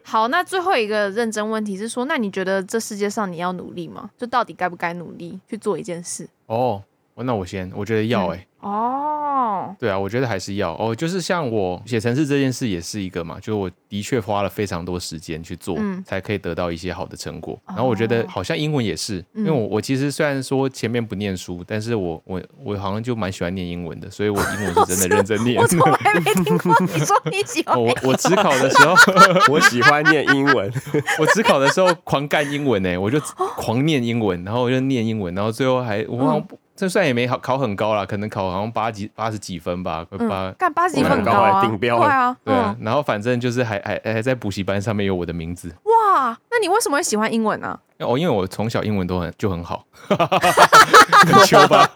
[0.02, 4.10] 好，那最后一个认真问题是说，那你觉得这世界上你要努力吗？
[4.18, 6.28] 就到底该不该努力去做一件事？
[6.46, 6.82] 哦，
[7.14, 8.42] 那我先，我觉得要哎、欸。
[8.42, 13.70] 嗯、哦，对啊，我觉得还是要哦，就是像我写程式这件事也是一个嘛，就是我。
[13.92, 17.60] 的确花了非常多时间去做，嗯、才可以得到一些好的成果。
[17.68, 25.60] 然后我觉得好像英文也是，嗯、因为我我其实虽然说前面不念书，但是我我我好像就蛮喜欢念英文的，所以我英文是真的认真念。
[25.60, 27.78] 我从来没听过你说你喜欢。
[27.78, 28.94] 我我只考的时候，
[29.52, 30.72] 我喜欢念英文。
[31.20, 36.48] 我只考的时候狂干英文呢，我就狂念英文，然后我就念英文，然后最后还我好像
[36.82, 41.96] 这算也没考考很高啦，可能考好像八几八十几分吧，八干八十几分很高啊，顶标。
[42.00, 43.80] 对啊，对啊，然后反正就是还。
[43.82, 46.36] 还还在补习班上面有我的名字哇！
[46.50, 47.78] 那你为什么会喜欢英文呢？
[47.98, 51.88] 哦，因为我从小英文都很就很好， 很球吧？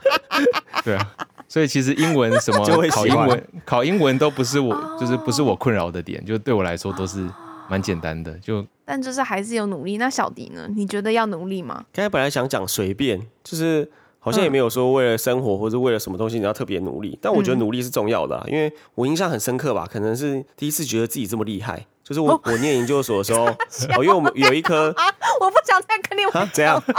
[0.84, 1.06] 对啊，
[1.48, 2.58] 所以其实英文什么
[2.90, 7.28] 考英文考英文都不是我，就是不是我困扰的点，就对我来说都是
[7.68, 8.32] 蛮简单的。
[8.38, 9.96] 就但就是还是有努力。
[9.96, 10.66] 那小迪呢？
[10.74, 11.84] 你觉得要努力吗？
[11.92, 13.90] 刚才本来想讲随便，就是。
[14.26, 23.44] 好像也没有说为了生活或者为了什么东西你要特别努力，但我觉得努力是重要的，因为我印象很深刻吧，可能是第一次觉得自己这么厉害，就是我我念研究所的时候，
[23.94, 24.92] 哦，因为我们有一科，
[25.40, 26.82] 我不想再跟你玩，怎样？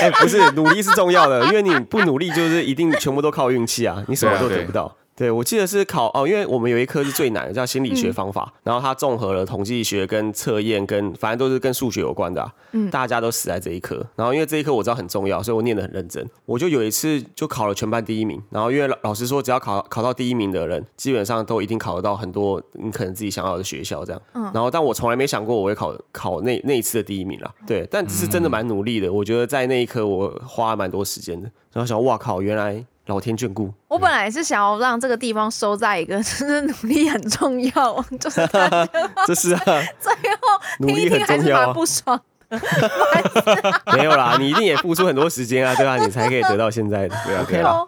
[0.00, 4.96] 哎，不是，努力是重要的，因为你不努力就是一定全部都靠运气啊，你什么都得不到。
[5.16, 14.04] 对，我记得是考哦，因为我们有一科是最难的，叫心理学方法，嗯、然后它综合了统计学跟测验跟反正都是跟数学有关的、啊，嗯，大家都死在这一科。
[14.16, 16.28] 然后因为这一科我知道很重要，所以我念得很认真。
[16.46, 18.42] 我就有一次就考了全班第一名。
[18.50, 24.20] 然后因为老老师说，只要考考到第一名的人，基本上都一定考得到很多你可能自己想要的学校这样。
[24.34, 27.54] 嗯，然后但我从来没想过我会考考那那一次的第一名啦。
[27.64, 29.12] 对，但是真的蛮努力的。
[29.12, 31.48] 我觉得在那一科我花了蛮多时间的。
[31.72, 32.84] 然后想，哇靠，原来。
[33.06, 33.72] 老天眷顾。
[33.88, 38.40] 我，本来是想要让这个地方收在一个， 就是努力很重要，就是
[39.26, 39.60] 这是啊，
[40.00, 42.18] 最后听一听还是蛮不爽
[43.96, 45.96] 没有啦，你一定也付出很多时间啊，对吧、啊？
[45.98, 47.86] 你才可以得到现在的，对啊好啦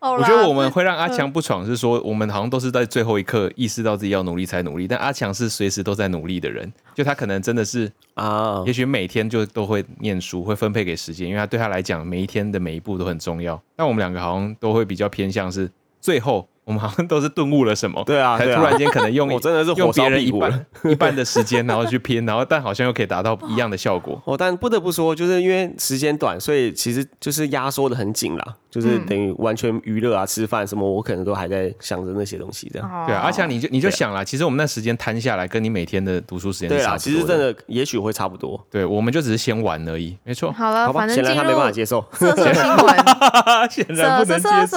[0.00, 13.60] 我觉得我们会让阿强不爽，是说我们好像都是在最后一刻意识到自己要努力才努力，但阿强是随时都在努力的人，就他可能真的是啊，也许每天就都会念书，会分配给时间，因为他对他来讲每一天的每一步都很重要。
[13.76, 15.70] 但我们两个好像都会比较偏向是
[16.00, 16.48] 最后。
[16.70, 24.22] 我们好像都是顿悟了什么，对啊，才突然间可能用 我真的是用别人一半 一半的时间，然后去拼，然后但好像又可以达到一样的效果。
[24.24, 32.88] 哦，但不得不说，就是因为时间短，所以其实就是压缩的很紧啦，就是等于完全娱乐啊、吃饭什么，我可能都还在想着那些东西这样。
[33.04, 38.64] 对啊，而且你就你就想啦，其实我们那时间摊下来，跟你每天的读书时间对啊，其实真的也许会差不多。
[38.70, 40.52] 对，我们就只是先玩而已，没错。
[40.52, 42.04] 好了，好吧，反正显然他没办法接受。
[42.12, 42.96] 色色新闻，
[43.70, 44.76] 显然不能接受。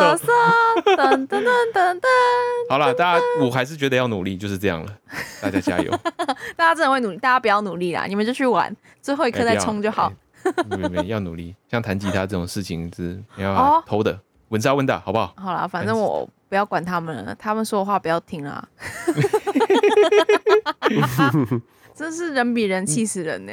[0.94, 1.44] 噔噔噔
[1.84, 2.08] 噔噔。
[2.70, 4.98] 好了，大家我还是觉得要努力，就是这样了。
[5.42, 5.92] 大家加油！
[6.56, 10.12] 大家真的会努力，大家不要努力啦，你们就去玩，最后一刻再冲就好。
[10.70, 11.56] 没没没， 要努力。
[11.70, 14.18] 像弹吉他这种事情是没办法偷的，
[14.50, 15.34] 稳扎稳打，好不好？
[15.38, 18.66] 好了，反正我不要管他们了，他们说的话不要听啦。
[21.96, 23.52] 真是人比人气死人呢。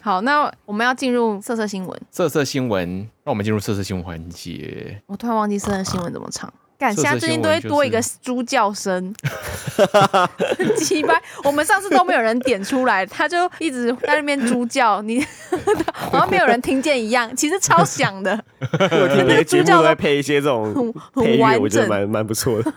[0.00, 2.00] 好，那我们要进入色色新闻。
[2.10, 2.88] 色色新闻，
[3.22, 5.02] 让我们进入色色新闻环节。
[5.06, 6.50] 我突然忘记色色新闻怎么唱。
[6.76, 9.14] 感现在最近都会多一个猪叫声，
[10.58, 11.14] 很奇怪。
[11.44, 15.24] 我们上次都没有人点出来，他就一直在那边猪叫，你
[15.94, 18.32] 好像没有人听见一样，其实超响的。
[18.60, 22.72] 我听那个节目都在配一些这种配乐，我觉得蛮蛮不错的。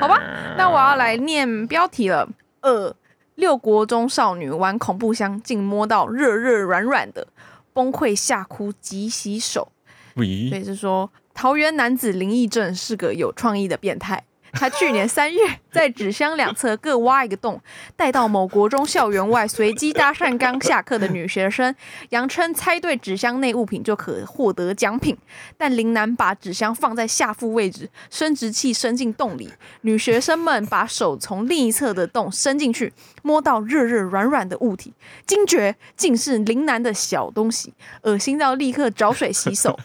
[0.00, 0.22] 好吧，
[0.56, 2.28] 那我要来念标题了。
[2.60, 2.94] 二
[3.36, 7.26] 六国中少女玩恐怖箱，竟摸到热热软软的，
[7.72, 9.72] 崩溃吓哭，急洗手。
[10.14, 11.10] 所以是说。
[11.38, 14.24] 桃园男子林义正是个有创意的变态。
[14.54, 17.60] 他去年三月在纸箱两侧各挖一个洞，
[17.94, 21.72] 带到某国中校园外，随机搭讪刚下课的女学生，
[22.08, 25.16] 扬称猜对纸箱内物品就可获得奖品。
[25.56, 29.48] 但林男把纸箱放在下腹位置，生殖器伸进洞里，
[29.82, 34.92] 女学生们把手从另一侧的洞伸进去，摸到热热软软的物体，
[35.24, 37.72] 惊觉竟是林男的小东西，
[38.02, 39.78] 恶心到立刻找水洗手。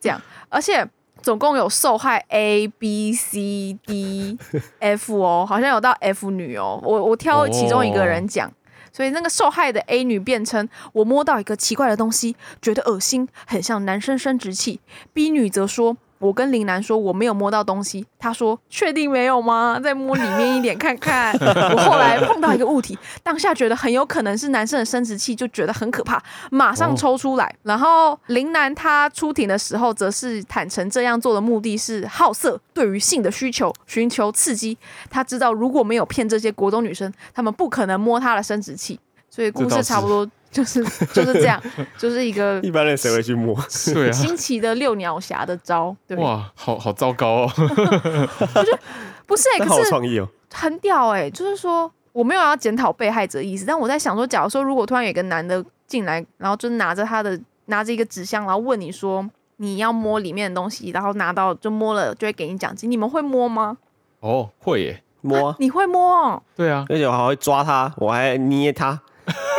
[0.00, 0.88] 这样， 而且。
[1.22, 4.38] 总共有受害 A B C D
[4.78, 6.80] F 哦，好像有到 F 女哦。
[6.82, 8.52] 我我挑其中一个人讲，
[8.92, 14.80] 所以那个受害的 A 女辩称，我摸到一个奇怪的东西，觉得恶心，很像男生生殖器。
[15.12, 15.96] B 女则说。
[16.20, 19.80] 我跟林楠说我没有摸到东西，他说确定没有吗？
[19.82, 21.32] 再摸里面一点看看。
[21.40, 27.52] 我后来碰到一个物体，当下觉得很有可能是男生的生殖器，就觉得很可怕，马上抽出来。
[27.62, 34.76] 然后林楠他出庭的时候，则是坦诚这样做的目的是好色，对于性的需求，寻求刺激。
[35.08, 39.00] 他知道如果没有骗这些国中女生，他们不可能摸他的生殖器。
[39.30, 40.28] 所以故事差不多。
[40.50, 40.82] 就是
[41.12, 41.62] 就是这样，
[41.96, 43.54] 就是一个一般人谁会去摸？
[43.94, 47.52] 对啊，新奇的六鸟侠的招，对哇，好好糟糕哦！
[47.56, 48.78] 我觉得
[49.26, 59.24] 不是哎、欸，可是创意哦，很屌哎、欸，就是说我没有要检讨被害者的意思，但我在想说，假如说如果突然有一个男的进来，然后就拿着他的拿着一个纸箱，然后问你说
[59.58, 63.78] 你要摸里面的东西，然后拿到就摸了就会给你奖金，你们会摸吗？
[64.18, 66.42] 哦，会耶，摸、啊，你会摸、哦？
[66.56, 69.00] 对啊，而且我还会抓他，我还捏他。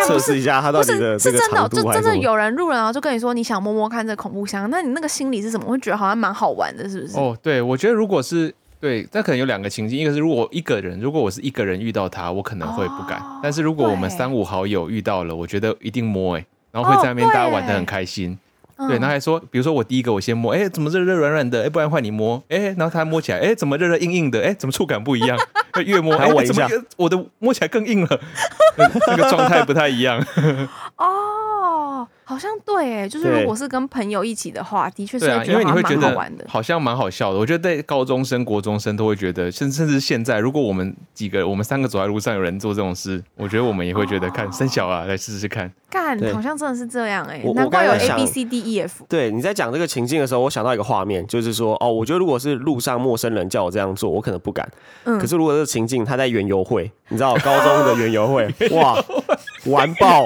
[0.06, 5.66] 测试一下他到底是真的，就真的有人路人然后就跟你说你想摸摸看这恐怖箱，那你那个心理是怎么？
[5.68, 7.18] 会觉得好像蛮好玩的，是不是？
[7.18, 18.32] 哦，对，我觉得如果是对，那可能有两个情境，一个是如果一个人，如果我是一个人遇到他，我可能会不敢；哦、但是如果我们三五好友遇到了，我觉得一定摸哎，然后会在那边大家玩的很开心。
[18.34, 18.38] 哦
[18.88, 21.64] 对，然后还说，比如说我第一个我先摸，哎，怎么热热软软的？
[21.64, 24.42] 哎，不然换你摸，哎，然后他摸起来，哎，怎么热热硬硬的？
[24.42, 25.38] 哎，怎么触感不一样？
[25.86, 26.68] 越摸还闻一下，
[26.98, 28.20] 我的摸起来更硬了，
[29.08, 30.22] 那个状态不太一样。
[30.98, 36.18] 哦，好像对，哎，就是如果是跟朋友一起的话，的确是因为你会觉得
[36.48, 37.38] 好像蛮好笑的。
[37.38, 45.70] 我觉得在高中生、国中生都会觉得，甚甚至现在，如果我们几个，我们三个走在路上，有人做这种事，我觉得我们也会觉得，看生小啊，来试试看。
[45.90, 49.04] 干，好像真的是这样哎，难怪有 A B C D E F。
[49.10, 54.66] 对，你在讲这个情境的时候，我想到一个画面，就是说，哦，我觉得如果是路上陌生人叫我这样做，我可能不敢。
[55.04, 55.20] 嗯。
[55.20, 59.04] 可是如果这个情境他在园游会，你知道高中的园游会， 哇，
[59.66, 60.26] 完爆，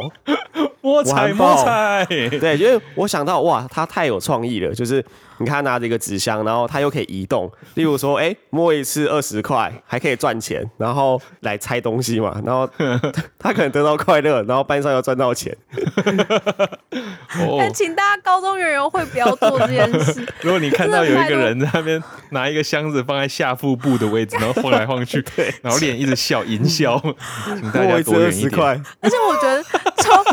[0.81, 1.94] 摸彩摸彩。
[2.05, 5.03] 对，因为我想到哇，他太有创意了，就是
[5.37, 7.51] 你看他拿着一个纸箱，然后他又可以移动。
[7.75, 12.41] 例如说，哎，摸一次二十块，还可以赚钱，然后来拆东西嘛。
[12.45, 12.69] 然后
[13.37, 15.55] 他可能得到快乐，然后班上又赚到钱。
[17.59, 20.25] 但请大家高中园游会不要做这件事。
[20.41, 27.01] 如果你看到有一个人在那边拿一个箱子放在下腹部的位置，然后晃来晃去，对，然后脸一直笑，淫笑，
[27.45, 28.61] 请大家躲远一点。
[29.01, 29.63] 而且我觉得
[30.01, 30.23] 超。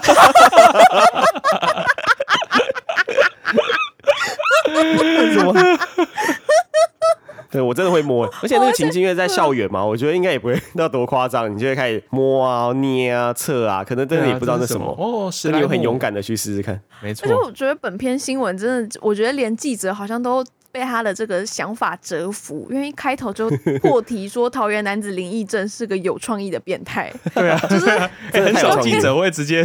[5.33, 5.53] 什么？
[7.51, 17.27] 对，我真的会摸， 而且那个情境因为在校园嘛，我觉得应该也不会到多夸张，你就会开始摸啊、捏啊、测啊，可能真的也不知道那什么哦，是你很勇敢的去试试看，没错。
[17.27, 20.43] 而且我觉得本篇新闻真的，我觉得连记者好像都
[20.73, 23.51] 被他的这个想法折服，因为一开头就
[23.83, 27.87] 破 题说桃园男子林义正是个有创意的变态， 对啊，就是
[28.33, 29.63] 很少记者会直接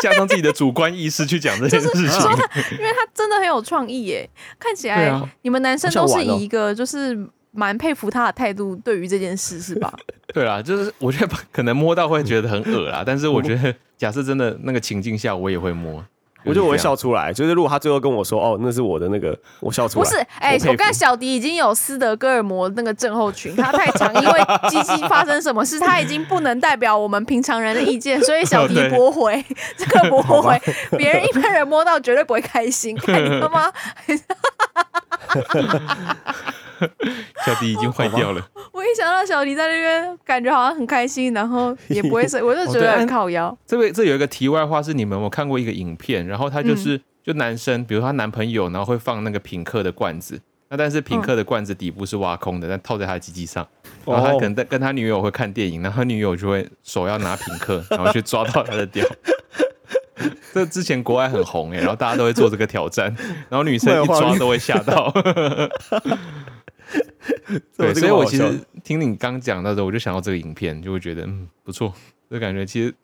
[0.00, 4.28] 加上自己的主观意识去讲这件事情，说他，因为他真的很有创意耶，
[4.58, 9.92] 看起来你们男生都是以一个就是蛮佩服他的态度对于这件事是吧？
[10.32, 16.02] 对啊，就是我觉得可能摸到会觉得很恶啦，但是我觉得假设真的那个情境下，我也会摸。
[16.44, 20.04] 我觉得我会笑出来，就是如果他最后跟我说：“哦，那是我的那个”，我笑出来。
[20.04, 29.44] 不是，哎、欸，我看小迪已经有斯德哥尔摩那个症候群，他太长，因为鸡鸡发生什么事，他已经不能代表我们平常人的意见，所以小迪驳回，
[29.76, 30.58] 这个驳回，
[30.96, 33.70] 别人一般人摸到绝对不会开心， 看你了吗？
[37.44, 38.48] 小迪已经坏掉了。
[38.72, 43.56] 我一想到小迪在那边，感觉好像很开心，然后 也不会睡，我就觉得很靠腰。
[43.66, 53.66] 这边这有一个题外话是，你们有没有看过一个影片，然后他就是、嗯、就男生，比如他男朋友，然后会放那个品客的罐子，那但是品客的罐子底部是挖空的，但套在他的鸡鸡上，
[54.04, 59.06] 然后他可能跟他女友会看电影，然后他女友就会手要拿品客， 然后去抓到他的屌。
[60.52, 63.14] 这之前国外很红哎，然后大家都会做这个挑战，
[63.48, 65.12] 然后女生一抓都会吓到。
[67.76, 71.92] 对， 所以我其实听你刚讲到的时候，我就想到这个影片，就会觉得嗯不错，
[72.30, 72.94] 就感觉其实。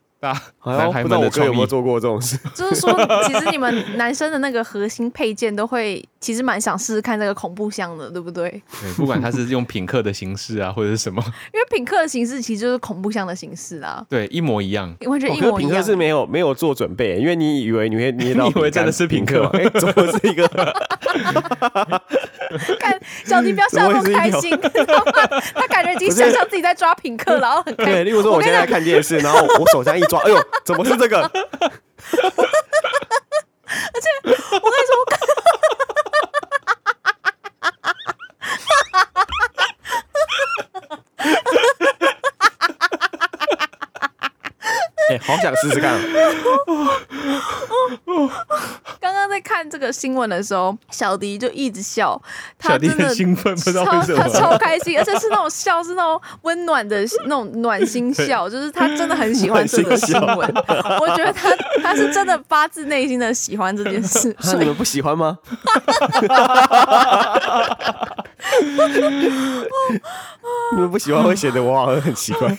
[0.64, 2.38] 男孩们的创意有没有做过这种事？
[2.54, 2.92] 就是说，
[3.26, 8.50] 其实你们男生的那个核心配件都会，其实蛮想试试看这个恐怖箱的，对不对？
[8.80, 11.22] 对，不管他是用品客的形式啊，或者是什么，
[11.52, 14.04] 因为品客的形式其实就是恐怖箱的形式啊。
[14.08, 15.70] 对，一模一样，完全一模一样。
[15.70, 20.48] 品客是没有没有做准备，因为你以为你会捏到，你以为真的是品客，哎，怎么是一个？
[22.78, 24.56] 看小迪不要笑那么开心，
[25.54, 27.94] 他感觉已经想象自己在抓品客，然后很开心。
[27.94, 31.20] 对，例如说我现在在看电视，然后我手上一抓，哎呦，怎么是这个？
[31.22, 31.30] 而
[34.00, 34.30] 且我
[34.70, 34.94] 跟你说，
[45.10, 46.00] 哎，好想试试看。
[49.00, 52.20] 刚刚在看这个新闻的时候，小迪就一直笑，
[52.58, 60.54] 他真的兴奋，不知道为什么，他超开心，而且是那种笑，是那种温暖的那种暖心笑，就是他真的很喜欢这个新闻。
[61.00, 61.50] 我觉得他
[61.82, 64.34] 他是真的发自内心的喜欢这件事。
[64.40, 65.38] 所以你们不喜欢吗？
[70.72, 72.56] 你们不喜欢会显得我好像很奇怪。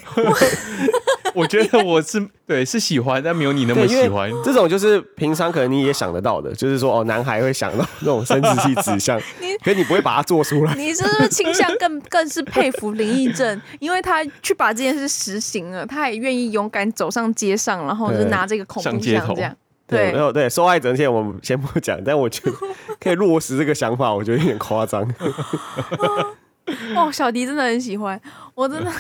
[1.34, 4.32] 我觉得我是对是喜欢，但没有你那么喜欢。
[4.44, 9.20] 这种就是平常可能你也想得到的，就是说哦，男孩会想到那种生殖器指向，
[9.64, 10.76] 可是你不会把它做出来。
[10.76, 19.56] 你是不是倾向更更是佩服林义正，因为他去把这件事实行了，他也愿意勇敢走上街上，然后就拿这个恐怖箱这样。
[19.88, 22.56] 对，没有对受害者现在我们先不讲，但我觉得
[23.00, 25.02] 可以落实这个想法，我觉得有点夸张。
[26.96, 28.20] 哦，小迪真的很喜欢，
[28.54, 28.92] 我真的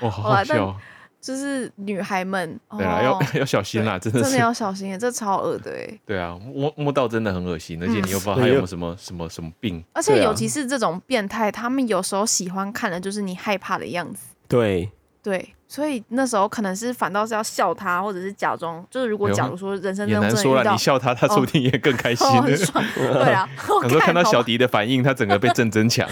[0.00, 0.76] 哇，好好笑。
[1.20, 6.00] 就是女孩们，对啊，要 要小心啦，真的真的要小心，这超恶的哎。
[6.06, 9.82] 对啊，摸摸到真的很恶心，而且你又不知道他有没有什么什么什么病。
[9.92, 14.28] 而且尤其是这种变态，他们有时候喜欢看的就是你害怕的样子。
[14.46, 14.90] 对
[15.22, 15.54] 对。
[15.68, 22.26] 所以那时候可能是反倒是要笑他，或者是假装，就是如果假如说人生中真的遇到，你笑他，他说不定也更开心。
[22.96, 26.08] 对啊， 很多看到小迪的反应，他整个被震增强，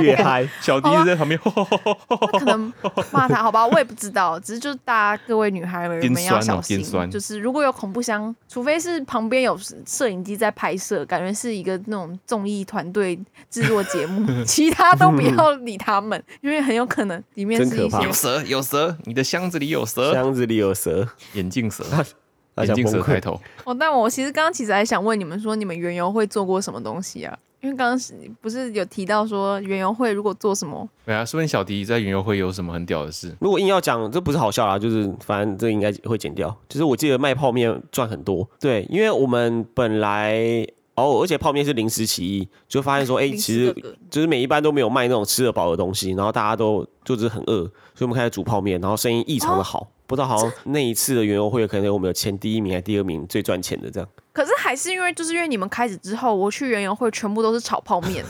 [0.00, 0.48] 越嗨。
[0.60, 2.72] 小迪在旁边，可能
[3.10, 6.80] 骂他，好吧，我也不知道，只是就是大家各位女孩们要小心，
[7.10, 13.18] 就是如果有恐怖箱，除非是旁边有摄影机在拍摄，感觉是一个那种综艺团队
[13.50, 18.27] 制作节目，其他都不要理他们，因为很有可能里面是一些。
[18.28, 21.82] 蛇有蛇，你的箱子里有蛇，箱子里有蛇，眼镜蛇，
[22.62, 23.40] 眼镜蛇开头。
[23.64, 27.38] 哦，但我其实刚刚其实还想问你们说，你们原油会做过什么东西啊？
[27.60, 28.08] 因为刚刚
[28.40, 30.88] 不是有提到说原油会如果做什么？
[31.04, 33.34] 对啊，说不定小迪在原油会有什么很屌的事。
[33.40, 36.54] 如果硬要讲，这不是好笑啦，就是反正这应该会剪掉。
[36.68, 40.66] 就是我记得卖泡面赚很多，对，因为我们本来。
[40.98, 43.74] 哦，而且泡面是临时起意，就发现说，哎、欸，其实
[44.10, 47.62] 就是每一班都没有卖那种吃得饱的东西，然后大家都就是很饿，
[47.94, 49.80] 所以我们开始煮泡面，然后生意异常的好。
[49.80, 54.08] 哦、不知道好像那一次的园游会，可能我们有前第一名还是第二名最赚钱的这样。
[54.32, 58.24] 可是还是因为就是因为你们开始之后，我去园游会全部都是炒泡面，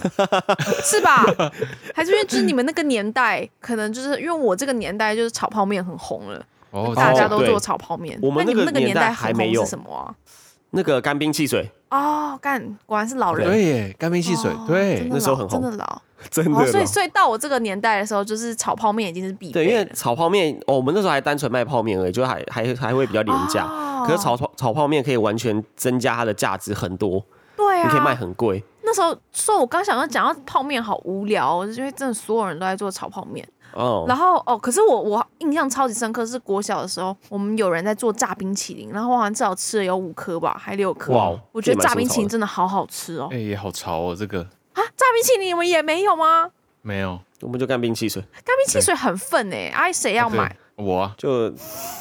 [0.83, 1.25] 是吧？
[1.95, 8.19] 还是因为就是你们那个年代，可能就是因为我这个年代就是炒泡面很红了，哦，大家都做炒泡面。
[8.23, 10.15] 我们那个年代还没有什么啊？
[10.71, 13.47] 那个干冰汽水哦，干，果然是老人。
[13.49, 16.67] 对耶，干冰汽水，对，那时候很红，真的老， 真的。
[16.67, 19.53] 所以，所以到我这个年代的时候，就是炒泡面已经是必备。
[19.53, 23.67] 对，因为炒泡面，哦，我们那时候还单纯卖泡面而已，就还还还会比较廉价。
[24.07, 27.25] 可是炒炒炒泡面可以完全增加它的价值很多。
[27.57, 28.63] 对啊，你可以卖很贵。
[28.83, 33.47] 那时候，所以我刚想要讲到泡面好无聊，因为真的所有人都在做炒泡面。
[33.73, 41.13] 哦，然后哦，可是我我印象超级深刻，是国小的时候，我们有人在做炸冰淇淋，然后我好像至少吃了有五颗吧，还六颗。
[41.13, 43.29] 哇，我觉得炸冰淇淋真的好好吃哦。
[43.31, 44.41] 哎，也好潮哦，这个
[44.73, 46.51] 啊，炸冰淇淋你们也没有吗？
[46.83, 48.23] 没有，我们就干冰汽水。
[48.45, 50.57] 干冰汽水很粪哎，哎，谁要买？
[50.77, 51.51] 我就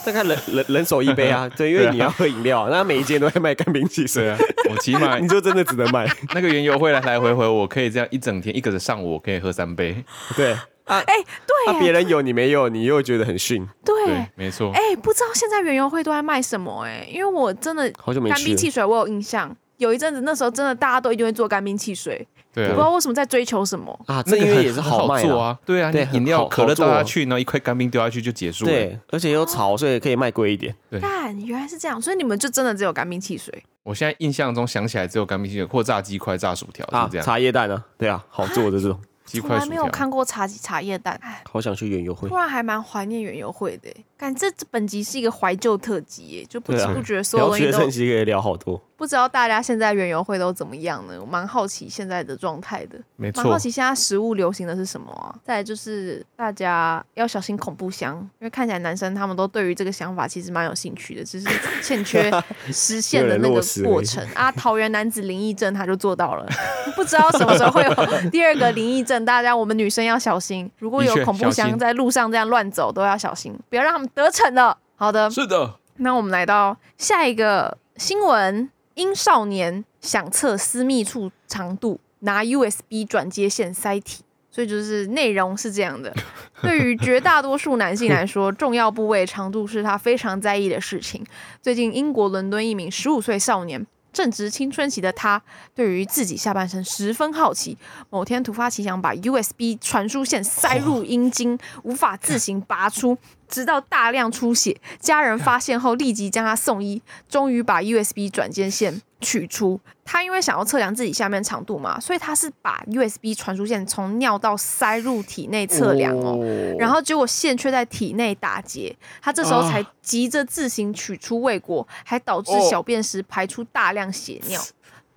[0.06, 4.38] 大概人人人手一杯啊， 对，因为你要喝饮料，那每一间都在卖干冰汽水啊。
[4.70, 10.04] 我起码 你就真的只能买 那个原油会来来回回，我可以这样一整天一个的上午，我可以喝三杯。
[10.36, 10.56] 对。
[10.88, 13.68] 啊，哎、欸，对，别、啊、人有你没有，你又觉得很逊。
[13.84, 14.72] 对，对，没错。
[14.74, 16.90] 哎、欸，不知道现在园游会都在卖什么、欸？
[16.90, 22.26] 哎，因为我真的好久没干冰汽水，我有印象，有一阵子那时候真的大家都一定会做干冰汽水。
[22.54, 24.24] 对、啊，我不知道为什么在追求什么啊？
[24.24, 25.60] 这个也是好卖做啊。
[25.66, 28.72] 对啊，对，饮料可乐倒下去，然后一块干冰丢下去就结束了。
[28.72, 30.74] 对，而且又潮，所以可以卖贵一点。
[30.90, 33.64] 对，但原来是这样，所以你们就真的只有干冰汽水。
[33.84, 37.26] 我现在印象中想起来只有干冰汽水或炸鸡块、炸薯条是，这样。
[37.26, 37.84] 茶叶蛋呢？
[37.98, 39.00] 对啊，好做的这种。
[39.28, 41.20] 从来没有看过茶几茶叶蛋，
[41.50, 42.30] 好想去园游会。
[42.30, 47.78] 突然还蛮怀念园游会的，感觉这本集是一个怀旧特辑，就不知不觉所有东西都。
[47.80, 48.82] 可以聊好多。
[48.96, 51.14] 不知道大家现在园游会都怎么样呢？
[51.22, 53.44] 我蛮好奇现在的状态的，没错。
[53.44, 55.36] 蛮好奇现在食物流行的是什么啊？
[55.44, 61.48] 再来就是大家要小心恐怖箱，因为看起来男生他们都对于这个想法其实蛮有兴趣的，只是
[61.84, 62.32] 欠缺
[62.74, 64.52] 实现的那个过程啊。
[64.54, 66.48] 桃园男子灵异症他就做到了，
[66.96, 67.94] 不知道什么时候会有
[68.32, 74.78] 第二个灵异症，大家我们女生要小心，如果有恐怖箱在路上这样乱走都要小心，不要让他们得逞了。
[74.96, 75.76] 好的，是的。
[75.98, 78.70] 那我们来到下一个新闻。
[78.96, 86.12] 英少年想测私密处长度，拿 USB 转接线塞体，所以就是内容是这样的。
[86.64, 91.24] 对于绝大多数男性来说，重要部位长度是他非常在意的事情。
[91.62, 93.86] 最近，英国伦敦一名十五岁少年。
[94.18, 95.40] 正值青春期的他，
[95.76, 97.78] 对于自己下半身十分好奇。
[98.10, 103.16] 某天突发奇想，把 USB 传输线塞入阴茎，无法自行拔出，
[103.48, 104.76] 直到大量出血。
[105.00, 107.00] 家人发现后，立即将他送医，
[107.30, 109.80] 终于把 USB 转接线取出。
[110.06, 116.40] 他因为想要测量自己下面长度嘛，所以他是把 USB 传输线从尿道塞入体内测量哦，
[116.80, 124.62] 然后结果线却在体内打结，他这时候才急着自行取出未果，还导致小便时排出大量血尿。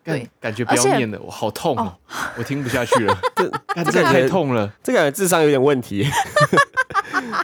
[0.03, 1.92] 对，感觉不要念了，我好痛哦，
[2.36, 3.18] 我听不下去了，
[3.84, 6.09] 这这太痛了，这感觉智商有点问题。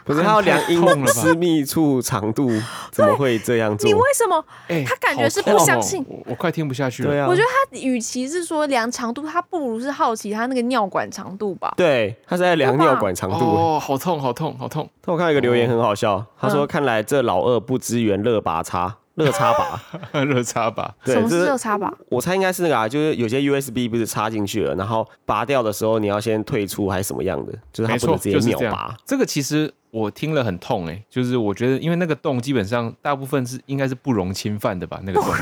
[0.03, 2.49] 不是他要量阴私密处长度，
[2.91, 3.87] 怎么会这样做？
[3.87, 4.43] 你为什么？
[4.85, 6.03] 他感觉是不相信。
[6.25, 7.09] 我快听不下去了。
[7.09, 11.73] 对啊，我觉得他与其是说量长度，他不如是好奇他那个尿管长度吧。
[11.75, 13.45] 对，他是在量尿管长度。
[13.45, 14.89] 哦，好痛，好痛，好痛。
[15.01, 19.81] 但我看到一个留言很好笑，他说：“看来这老二不支援热拔插。”热插拔，
[20.23, 21.91] 热插拔，对，什么是热插拔？
[22.09, 27.51] 我猜应该是那个啊，就是有些 USB 不是插进去了，然后拔掉的时候你要先退出还是什么样的？
[27.73, 28.95] 就是它不能直接秒拔。
[29.03, 35.01] 这个其实我听了很痛哎、欸，就是我觉得因为那个洞基本上大部分是应该是不容侵犯的吧？
[35.03, 35.33] 那个洞，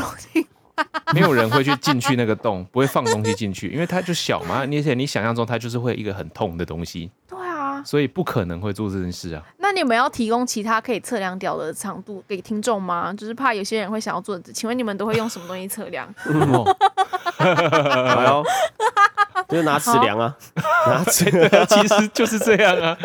[1.13, 7.11] 没有人会去进去那个洞，不会放东西进去，因为它就小嘛，而且你想象中它就是会一个很痛的东西。
[7.27, 9.43] 对啊，所以不可能会做这件事啊。
[9.65, 13.11] 那你们要提供其他可以测量屌的长度给听众吗？
[13.11, 14.39] 就是怕有些人会想要做。
[14.53, 16.07] 请问你们都会用什么东西测量？
[17.39, 18.43] 哎 呦，
[19.49, 20.35] 就是拿尺量啊，
[20.87, 21.25] 拿尺，
[21.67, 22.95] 其实就是这样啊。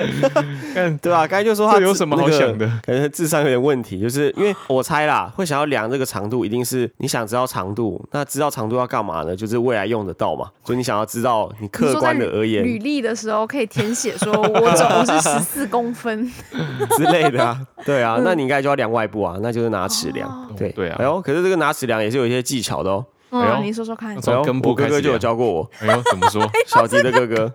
[1.00, 1.26] 对吧？
[1.26, 2.70] 刚才就说他有什么好想的？
[2.84, 8.06] 可能智商有点问题，就是因为我猜啦，会想要量这个长度，一定是你想知道长度。
[8.12, 9.34] 那知道长度要干嘛呢？
[9.34, 10.50] 就是未来用得到嘛。
[10.62, 16.30] 所以你想要知道，你客观的而言，履历的时候可以填写说，我总共是十四公分。
[16.96, 20.96] 之类的啊，对啊，那你应该就要量外部啊，那就是拿尺量，哦、对对啊。
[20.98, 23.04] 哎呦，可是这个拿尺量也是有一些技巧的哦。
[23.30, 24.20] 嗯、哎呦，你说说看。
[24.20, 25.70] 从根部我哥哥就有教过我。
[25.80, 26.42] 哎呦，怎么说？
[26.66, 27.52] 小迪的哥哥。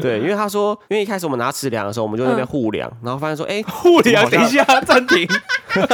[0.00, 5.28] 对，因为他说，因为一开始我们拿尺量的时候，我们就在那边互量，嗯、然后发现说，哎，互量，等一下，暂停。
[5.68, 5.84] 看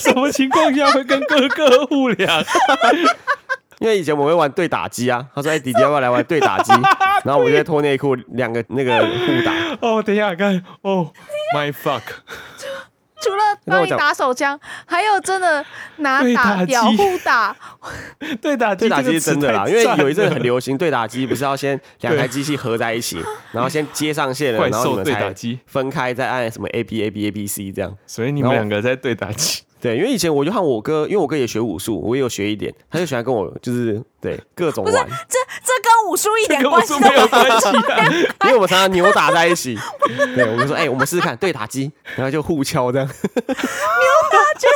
[0.00, 2.42] 什么情况下会跟哥哥互两？
[3.78, 6.72] 因为以前我们会玩对打机啊，他说：“哎、欸，弟弟要不要来玩对打机？”
[7.24, 9.52] 然后我们就在脱内裤，两个那个互打。
[9.80, 11.12] 哦，等一下看，哦，
[11.54, 12.02] my fuck！
[13.18, 15.64] 除了帮你打手枪，还有真的
[15.96, 17.56] 拿打屌互打。
[18.40, 23.18] 对 打对打机是真的啦，因为有一阵很流行对打机，不是要先两台机器合在一起，
[23.52, 25.34] 然后先接上线了，然后你们才
[25.66, 27.96] 分开，再按什么 A B A B A B C 这样。
[28.06, 29.62] 所以你们两个在对打机。
[29.86, 34.92] 对，因为以前我就和我哥，因为我哥也学武术，我也有学一点，他就喜欢跟我就是对各种玩。
[34.92, 37.68] 这这跟武术一点关系都没有关系，
[38.42, 39.78] 因为我们常常扭打在一起。
[40.34, 43.06] 对，我们说，哎、欸，我们试试看对打击，然后就互敲这样。
[43.06, 43.14] 扭
[44.32, 44.66] 打就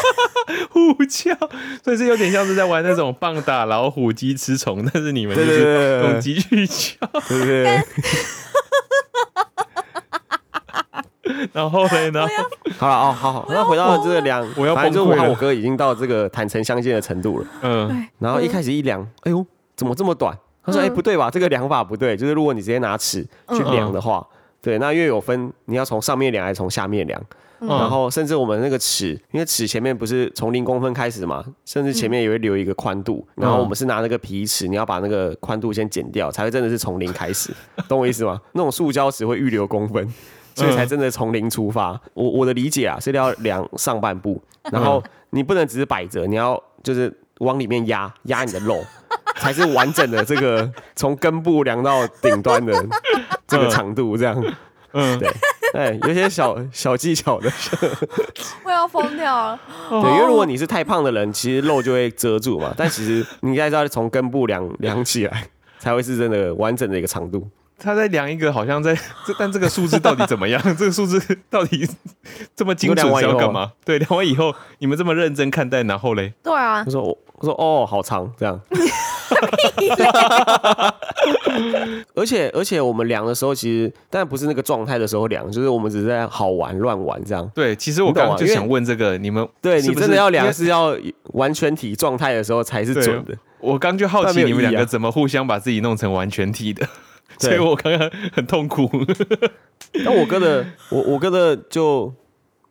[0.71, 1.37] 互敲，
[1.83, 6.95] 所以是有点像是在玩那种棒打老虎、鸡吃虫，但是你们就是用鸡去敲，
[7.27, 7.83] 对不对，对？
[11.61, 12.27] 然后呢？
[12.27, 12.45] 然后
[12.79, 17.47] 好了哦，好好，那回到这个量，我要反正就我和我哥已经到这个坦诚相见的程度了。
[17.63, 19.45] 嗯，然后一开始一量，哎呦，
[19.77, 20.37] 怎么这么短？
[20.65, 21.31] 他说，哎，不对吧？
[21.31, 24.27] 这个量法不对，就是如果你直接拿尺去量的话，
[24.63, 27.21] 对，那因为有分，你要从上面量还是从下面量？
[27.61, 37.53] 然后甚至我们那个尺，因为尺前面不是从零公分开始嘛，甚至前面也会留一个宽度，然后我们是拿那个皮尺，你要把那个宽度先剪掉，才会真的是从零开始，
[37.87, 38.41] 懂我意思吗？
[38.53, 40.11] 那种塑胶尺会预留公分。
[40.55, 42.01] 所以才真的从零出发。
[42.15, 48.83] 我我的理解啊，是要量上半部，然后你不能只是摆着，你要就是往里面压压你的肉，
[49.37, 52.73] 才是完整的这个从根部量到顶端的
[53.47, 54.43] 这个长度，这样。
[54.93, 55.31] 嗯，对，
[55.73, 57.49] 哎，有些小小技巧的。
[58.65, 59.61] 我要疯掉了。
[59.89, 62.75] 对，因为如果你是太胖的人，其实肉就会遮住嘛。
[62.77, 65.47] 但其实你应该是要从根部量量起来，
[65.79, 67.49] 才会是真的完整的一个长度。
[67.83, 68.95] 他在量一个，好像在
[69.27, 70.61] 这，但这个数字到底怎么样？
[70.77, 71.89] 这个数字到底
[72.55, 73.73] 这么精准是要干嘛？
[73.85, 76.33] 对，量完以后你们这么认真看待，然后嘞？
[76.43, 76.83] 对啊。
[76.87, 78.61] 我说我我说哦，好长这样。
[82.15, 87.51] 而且而且我们量的时候，其实但不是那个状态的时候量，就是我们只是在好玩乱玩这样。
[87.55, 90.97] 对，其实我刚刚就想问这个，你们对你真的要量是要
[91.33, 93.35] 完全体状态的时候才是准的。
[93.61, 96.87] 我刚就好奇你们两个怎么互相把自己弄成完全体的。
[97.41, 98.89] 所以我刚刚很痛苦。
[100.05, 102.13] 那我哥的，我我哥的就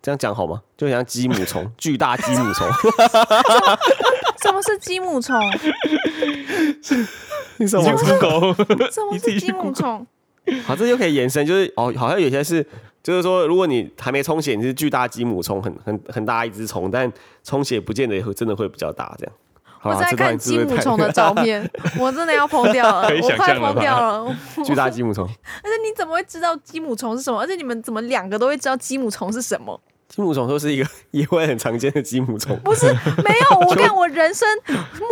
[0.01, 0.61] 这样讲好吗？
[0.77, 2.67] 就像鸡母虫， 巨大 鸡母虫。
[4.41, 5.35] 什么是鸡母虫？
[7.57, 8.53] 你什么是狗？
[8.89, 10.05] 什么是鸡母虫？
[10.63, 12.65] 好，这就可以延伸，就是哦，好像有些是，
[13.03, 17.11] 就是说，如果你还没充血，你是巨大鸡母虫，很很很大一只虫，但
[17.43, 19.33] 充血不见得会真的会比较大，这样。
[19.83, 21.69] 我在看鸡母虫的 照片，
[21.99, 24.35] 我真的要疯掉了， 我快疯掉了。
[24.65, 25.23] 巨大鸡母虫，
[25.63, 27.39] 而且你怎么会知道鸡母虫是什么？
[27.41, 29.79] 而且你们怎么两个都会知道鸡母虫是什么？
[30.09, 33.59] 鸡母虫都是一个野外很常见的鸡母虫，不是没有。
[33.69, 34.47] 我看我人生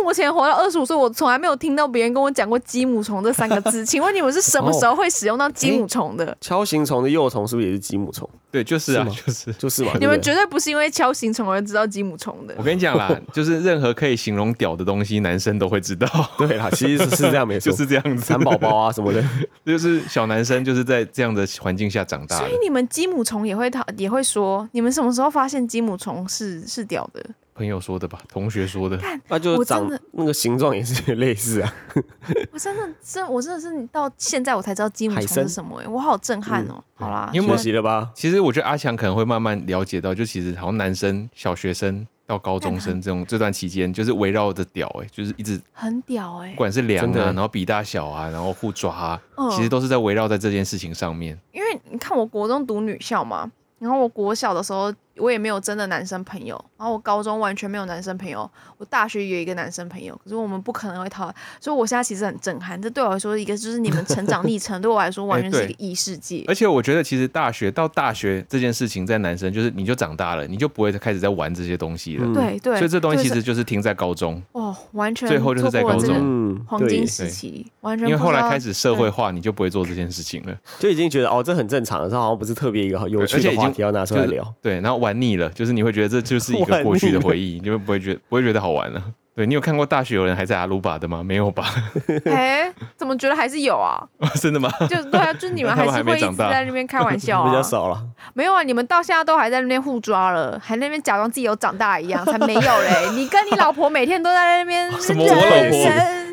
[0.02, 3.84] 目前活到二十五岁，我从来没有听到别人跟我讲过鸡母虫这三个字。
[3.86, 6.36] 请问你们是什么时候会使用到鸡母虫的？
[6.40, 8.28] 锹形虫的幼虫是不是也是鸡母虫？
[8.50, 9.92] 对，就是啊，是就是就是嘛。
[10.00, 12.54] 你们绝对不是因为锹形虫而知道鸡母虫的。
[12.58, 16.08] 我跟你讲啦， 就是任何可以形容屌的东西，男生都会知道。
[16.38, 18.24] 对啦，其实是是这样，没错，就是这样子。
[18.24, 19.22] 蚕宝宝啊什么的，
[19.64, 22.38] 就是小男生就是在这样的环境下长大。
[22.38, 25.68] 所以你们鸡母虫也会讨也会说，你们什么时候发现？
[25.68, 27.22] 鸡母虫是是屌的，
[27.54, 28.18] 朋友说的吧？
[28.28, 31.74] 同学说的，那就长那个形状也是类似啊。
[32.50, 36.84] 我真的真我真的是到现在我才知道金母虫是什么哎、欸，我好震撼哦、喔。
[36.98, 38.10] 嗯、好啦，你有学习了吧？
[38.14, 51.38] 其实我觉得阿强可能会慢慢了解到，就其实好像男生小学生到高中生这种这段期间，就是围绕着屌哎、欸，就是一直很屌哎、欸，不管是量啊，然后比大小啊，然后互抓啊，嗯、其实都是在围绕在这件事情上面。
[51.52, 54.92] 因为你看，我国中读女校嘛，然后我国小的时候。
[55.18, 62.80] 我也没有真的男生朋友，然后我高中完全没有男生朋友，我大学有一个男生朋友，可是我们不可能会讨，所以我现在其实很震撼。
[62.80, 66.44] 这对我来说，一个就是你们成长历程， 对我来说完全是一个异世界。
[66.48, 72.34] 而且我觉得，其实大学到大学这件事情，在男生就是你就长大了，你就不会再开始在玩这些东西了。
[72.34, 74.42] 对对，所以这东西其实就是停在高中。
[74.52, 84.54] 哦，完全最后就是在高中黄金时期，完全因为后来开始社会化，你就不会做这件事情了，就已经觉得哦，这很正常了，这好像不是特别一个有趣的话题要拿出来聊。
[84.62, 85.92] 对，然后玩腻了，就是你会。
[85.98, 89.02] 觉得这就是一个过去的回忆，你就不会觉得不会觉得好玩了？
[89.38, 91.22] 对，你有看过大学有人还在阿鲁巴的吗？
[91.22, 91.64] 没有吧？
[92.26, 94.02] 哎，怎么觉得还是有啊？
[94.42, 94.68] 真的吗？
[94.90, 97.48] 就对啊，就你们还是会一直在那边开玩笑啊？
[97.48, 98.02] 比较少了。
[98.34, 103.10] 没有啊，你们到现在都还在那边互抓了，还那边假装自己有长大一样，才没有嘞！
[103.14, 105.50] 你跟你老婆每天都在那边什么我老婆？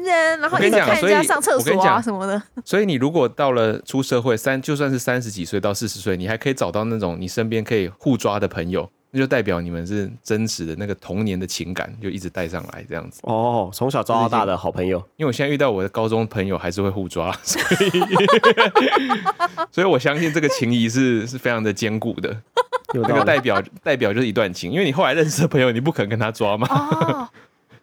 [0.07, 2.41] 人，然后你讲一直看人家上厕所啊什么的。
[2.63, 13.21] 所以你如果到了出社会三，就算是三十几岁到四十岁，你还可以找到那种你身边可以互抓的朋友，那就代表你们是真实的那个童年的情感，就一直带上来这样子。
[13.23, 17.89] 哦，从小抓到大的好朋友，因为我现在遇到我的高中朋友还是会互抓，所以
[19.71, 22.29] 所以我相信这个情谊是是非常的坚固的。
[22.93, 23.01] 有。
[23.03, 26.67] 那个代表代表就是一段情，因为你后来认识的朋友，你不可能跟他抓嘛。
[26.69, 27.29] 哦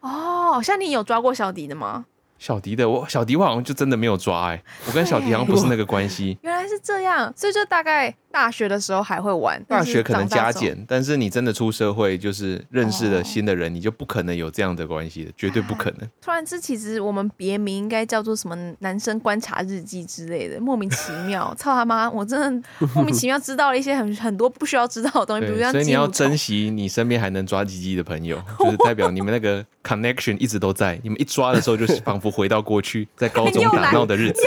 [0.01, 2.05] 哦，像你有抓过小迪的吗？
[2.43, 6.36] 小迪的我小迪我好像就真的没有抓哎、我跟小迪好像不是那个关系。
[6.43, 16.09] 原来是这样，所以就大概大学的时候还会玩，大学可能加减，但是你真的出社会，就是认识了新的人，你就不可能有这样的关系的，绝对不可能。
[16.20, 21.55] 突然之，其实我们别名应该叫做什么“男生观察日记”之类的，莫名其妙。
[21.56, 22.10] 操他妈！
[22.10, 30.99] 我真的莫名其妙知道了一些很很多不需要知道的东西，比如所以你要珍惜你身边还能抓鸡鸡的朋友， 就是代表你们那个 connection 一直都在。
[31.03, 34.43] 你们一抓的时候，就是仿佛回到过去 在高中打闹的日子，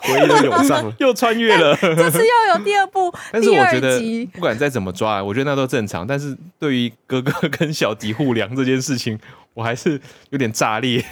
[0.00, 0.92] 回忆都涌上了。
[0.98, 1.76] 又穿越了。
[1.76, 4.00] 这次又有第二部但是我觉得，
[4.32, 6.06] 不管再怎么抓，我觉得那都正常。
[6.06, 9.18] 但是对于哥哥跟小迪互凉这件事情，
[9.54, 10.00] 我还是
[10.30, 11.04] 有点炸裂。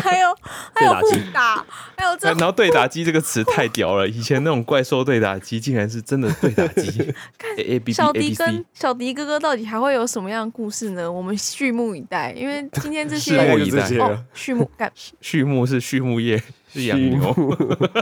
[0.00, 0.36] 还有
[0.74, 6.90] 还有互对打机打，还有这然后对打机这个词太屌了，以前那种怪兽对打机竟然是真的对打机。
[7.38, 11.10] 看 A B B 小迪跟小迪哥哥到底还会有什么样的故事呢？
[11.10, 16.42] 我们拭目以待，因为今天这拭些目以待哦这些了，畜牧干畜牧是畜牧业，
[16.72, 17.34] 是养牛，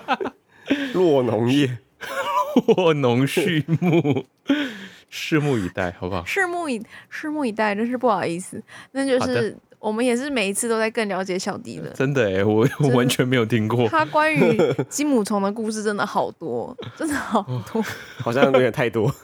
[0.95, 1.79] 落农业，
[2.67, 4.25] 落农畜牧，
[5.11, 6.23] 拭目以待，好不好？
[6.25, 6.83] 拭目以
[7.13, 8.63] 拭目以待，真是不好意思。
[8.93, 11.91] 那就是我们也是每一次都在更了解小迪了。
[11.91, 13.89] 真的哎，我我完全没有听过。
[13.89, 14.57] 他关于
[14.89, 17.43] 金母虫的故事真的好多，真的好
[17.73, 17.85] 多。
[18.23, 19.13] 好像有点太多。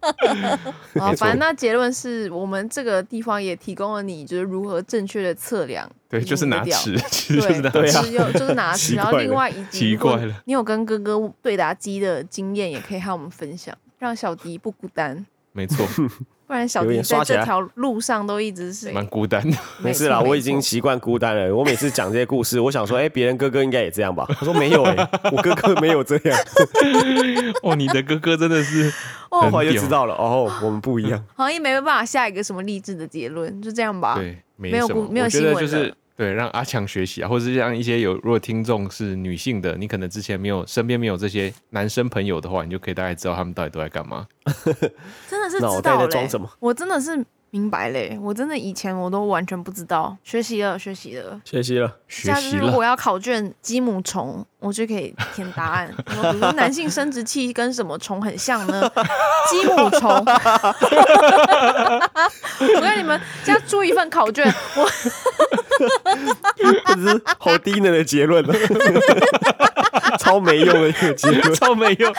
[0.00, 5.86] 啊，没错反正那结论是我们这个地方也提供了你，就是如何正确的测量。
[6.08, 8.32] 对， 就是拿尺，其实对，就是拿尺。
[8.38, 15.26] 就是拿尺，然后另外以及奇怪了你有跟哥哥对答机的经验，也可以和我们分享，让小迪不孤单。
[15.56, 15.86] 没错，
[16.48, 19.56] 不然小弟在这条路上都一直是蛮孤单的。
[19.78, 21.54] 没事啦，我已经习惯孤单了。
[21.54, 24.26] 我每次讲这些故事，我想说，哎、别人哥哥应该也这样吧？
[24.36, 24.96] 他说没有、哎，
[25.30, 26.38] 我哥哥没有这样。
[27.62, 28.92] 哦，你的哥哥真的是
[29.30, 31.24] 哦很后来就知道了，哦，我们不一样。
[31.36, 34.16] 好像也没办法下一个什么励志的结论，就这样吧。
[34.16, 44.26] 对，没没有没有我觉新闻得就是了对，让阿强学习啊，或者是让一些有如果听众是女性的，你可能之前没有身边没有这些男生朋友的话，你就可以大概知道他们到底都在干嘛。
[45.28, 51.40] 真的是知道嘞、装什么我真的是明白嘞、我真的以前我都完全不知道，学习了，学习了。
[51.44, 55.92] 学习了，学下次习，如果要考卷鸡母虫，我就可以填答案。
[56.06, 58.90] 比如说男性生殖器跟什么虫很像呢？
[59.50, 60.10] 鸡母虫。
[62.76, 64.88] 我跟你们家出一份考卷，我
[66.96, 68.54] 这是好低能的结论了，
[70.18, 71.54] 超没用的一个结论。
[71.54, 72.14] 超没用，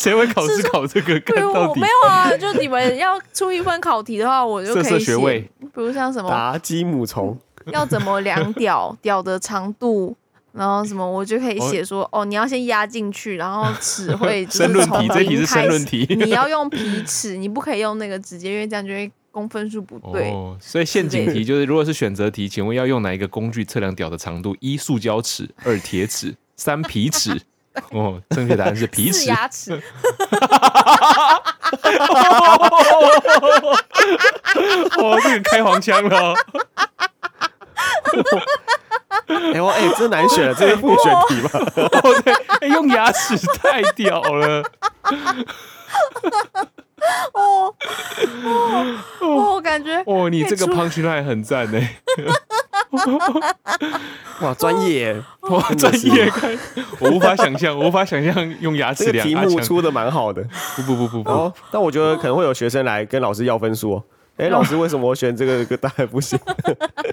[0.00, 1.20] 谁会考试考这个？
[1.20, 7.36] 对看到底我没有啊，就你们要出一份考题的话，我就可以学写，位比如像什么打鸡母虫，
[7.66, 10.16] 要怎么量屌屌的长度。
[10.58, 20.30] 然后什么，我就可以写说，哦，你要先压进去，然后尺会 就是申论从题这题是申论题你要用皮尺，你不可以用那个直接，因为这样就会公分数不对。
[20.30, 24.56] 哦，所以陷阱题就是，如果是选择题，请问要用哪一个工具测量屌的长度？
[24.58, 27.40] 一塑胶尺，二铁尺，三皮尺。
[27.92, 29.26] 哦，正确答案是皮尺。
[29.26, 29.72] 牙齿，
[34.98, 36.34] 哦，这个开黄腔了哦。
[39.54, 41.58] 哎、我哎、这难选了，这是复选题吧？
[42.02, 44.62] 哦， 对，哎用牙齿太屌了。
[47.32, 47.74] 哦
[49.20, 51.80] 哦，我感觉哦，你这个 punch line 很赞呢。
[54.40, 55.22] 哇，专业耶！
[55.42, 56.58] 哇，专业看，
[56.98, 59.52] 我无法想象，我无法想象用牙齿这个题量阿强。
[59.52, 60.44] 目出的蛮好的。
[60.76, 64.04] 不不不不不，但我觉得可能会有学生来跟老师要分数、哦。
[64.38, 66.38] 哎，老师，为什么我选这个个答案不行？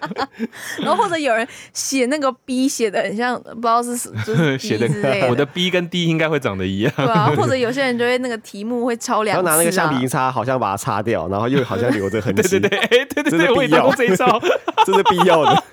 [0.80, 4.88] 然后或者有人写那个 B 写的很像，不知道是就是 写的
[5.30, 6.94] 我的 B 跟 D 应该会长得一样。
[6.96, 12.60] 对啊，或者有些人就会那个题目会抄两次、啊，然后拿那个橡皮擦，好像把它擦掉，然后又好像留着痕迹。
[12.60, 14.40] 对对对，哎，对对对，我也用过这一招。
[14.86, 15.64] 这是必要的。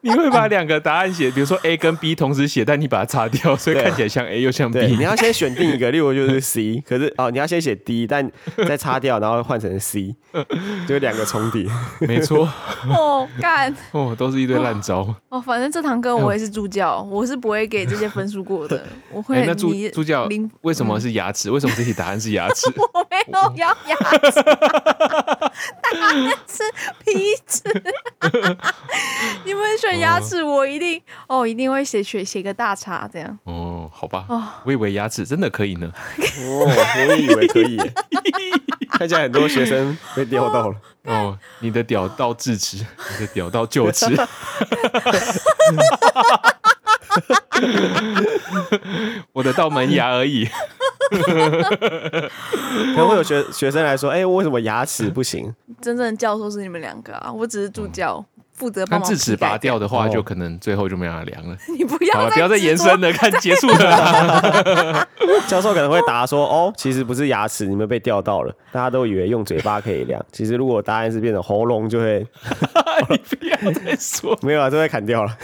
[0.00, 4.80] 你会把两个答案写，比如说 A 跟 B 同时写，但你把它擦掉，所以看起来像 A 又像 B。
[4.96, 8.30] 你要先选定一个，例如就是 C，可是哦，你要先写 D，但
[8.66, 10.14] 再擦掉，然后换成 C，
[10.86, 11.66] 就两个重叠。
[11.98, 12.48] 没错，
[12.88, 15.12] 哦，干哦，都是一堆烂招。
[15.28, 18.86] 哦，反正这堂课我也是助教，我是不会给这些分数过的。
[19.10, 21.50] 我会哎，那助你助教零为什么是牙齿？
[21.50, 22.72] 为什么这题答案是牙齿？
[22.76, 23.96] 我没有要牙
[24.30, 24.40] 齿，
[25.82, 26.16] 答案
[26.46, 26.62] 是
[27.04, 27.64] 皮齿。
[29.44, 33.36] 你们选牙齿，我一定哦，一定会写写写个大叉这样。
[33.42, 35.90] 哦，好吧哦，我以为牙齿真的可以呢。
[35.92, 37.76] 哦，我也以为可以
[39.00, 40.76] 耶，看起来很多学生被钓到了。
[41.04, 42.76] 哦，你的屌到智齿，
[43.18, 44.06] 你的屌到臼齿。
[49.32, 50.46] 我的到门牙而已。
[51.10, 51.16] 可
[52.96, 55.52] 能会有学学生来说，哎，为什么牙齿不行？
[55.80, 58.22] 真正的教授是你们两个啊，我只是助教，
[58.60, 61.56] 负责帮忙智齿拔掉的话，哦就可能最后就没办法量了。
[61.76, 65.08] 你不好了，要不要再延伸了，看结束了。
[65.48, 68.54] 教授可能会答说，哦，其实不是牙齿，你们被钓到了。
[68.70, 72.26] 大家都以为用嘴巴可以量，其实如果答案是变成喉咙，就会
[73.08, 75.34] 你不要再说，没有啊，都被砍掉了。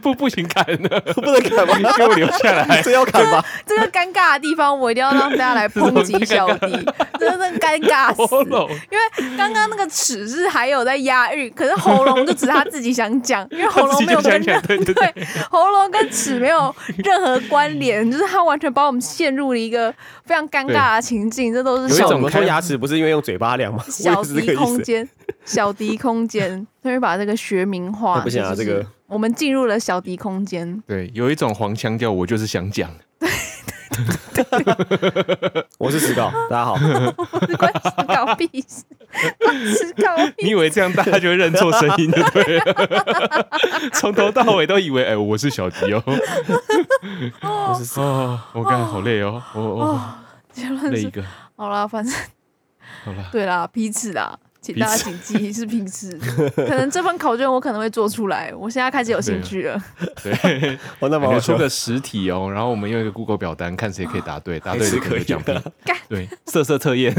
[0.00, 1.74] 不不行砍了，不能砍吗？
[1.76, 2.80] 你给我留下来。
[2.82, 3.44] 这要砍吧？
[3.66, 6.70] 这个尴尬的地方，我一定要让大家来抨击小弟，
[7.18, 8.24] 真的尴尬死。
[8.26, 15.14] 喉咙因为刚刚那个齿是还有在押韵，可是喉咙就只是他自己想讲，因为喉咙没有跟 对对对
[15.50, 19.92] 喉咙跟齿没有任何关联，就是他完全把我们陷入了一个
[20.24, 23.82] 非常尴尬的情境，这都是小有一种说牙齿不是因为用嘴巴量吗？
[23.88, 24.50] 小迪。
[24.60, 25.08] 空间，
[25.44, 28.16] 小迪空间，他会把这个学名化。
[28.16, 30.82] 那不行啊这个我们进入了小迪空间。
[30.86, 32.90] 对，有一种黄腔调，我就是想讲。
[35.78, 36.74] 我是石膏， 大家好。
[37.58, 38.84] 关石搞屁事，
[39.38, 42.60] 关石搞屁你以为这样大家就会认错声音，对不对？
[43.92, 46.02] 从头到尾都以为，哎、我是小迪哦。
[46.06, 50.00] 我是石膏哦，我刚才好累哦，我我哦。
[50.52, 51.22] 结论是累一个，
[51.56, 52.14] 好啦，反正
[53.04, 53.24] 好了。
[53.32, 56.10] 对啦，彼此啦，请大家谨记是平时。
[56.54, 59.82] 可能这份考卷我可能会做出来，我现在开始有兴趣了。
[60.22, 65.62] 对， 我那么好笑感觉出个实体哦，然后我们用一个 Google 表单，看谁可以答对，答对还是的可以的品。
[66.08, 67.14] 对，色色测验。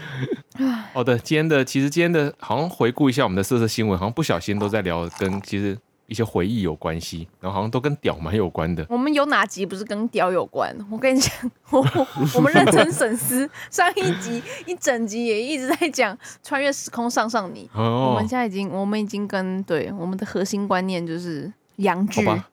[0.92, 5.76] 好的，今天的其实今天的好像回顾一下我们的色色新闻，好像不小心都在聊跟其实
[6.06, 8.86] 一些回忆有关系，然后好像都跟屌蛮有关的。
[8.88, 10.74] 我们有哪集不是跟屌有关？
[10.90, 11.32] 我跟你讲，
[11.70, 11.82] 我
[12.40, 17.68] 们认真审思，上一集一整集也一直在讲穿越时空上上你。
[17.74, 22.24] 我哦们现，在已经，我们已经跟对我们的核心观念就是阳好具。
[22.24, 22.48] 吧。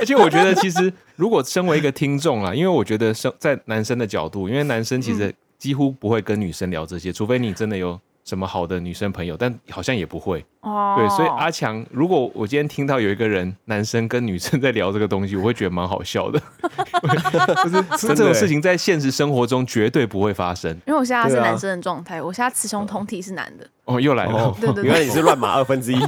[0.00, 10.44] 而且我觉得，其实如果身为一个听众啊，因为我觉得生在男生的角度，因为男生其实几乎不会跟女生聊这些，除非你真的有什么好的女生朋友，但好像也不会。
[10.64, 16.40] 哦，对，所以阿强，如果我今天听到有一个人男生跟女生在聊这个东西，我会觉得蛮好笑的。
[17.92, 20.70] 就是这种事情在现实生活中绝对不会发生。
[20.86, 23.66] 因为我现在是男生的状态，我现在雌雄同体是男的。
[23.84, 25.98] 哦，又来了哦，对对对原来你是乱码二分之一。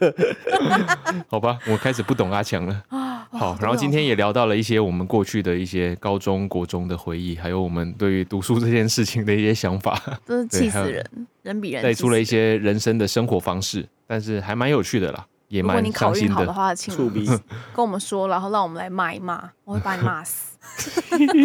[1.28, 2.82] 好吧，我开始不懂阿强了。
[3.30, 11.02] 好，哦然后今天也聊到了一些我们过去的一些高中、国中的回忆，还有我们对于读书这件事情的一些想法，真是气死人，
[11.42, 12.24] 人比人带出了一。
[12.28, 16.34] 些人生的生活方式，但是还蛮有趣的啦，也如果你蛮伤心的。
[16.34, 17.24] 考运好的话，请触鼻
[17.72, 20.58] 跟我们说，然后让我们来骂一骂，我会把你骂死。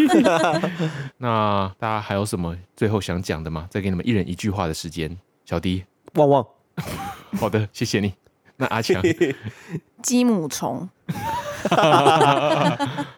[1.19, 3.65] 那大家还有什么最后想讲的吗？
[3.71, 5.85] 再给你们一人一句话的时间，小迪。
[6.15, 6.45] 旺旺，
[7.39, 8.13] 好的，谢谢你。
[8.57, 9.01] 那阿强，
[10.01, 10.89] 鸡母虫，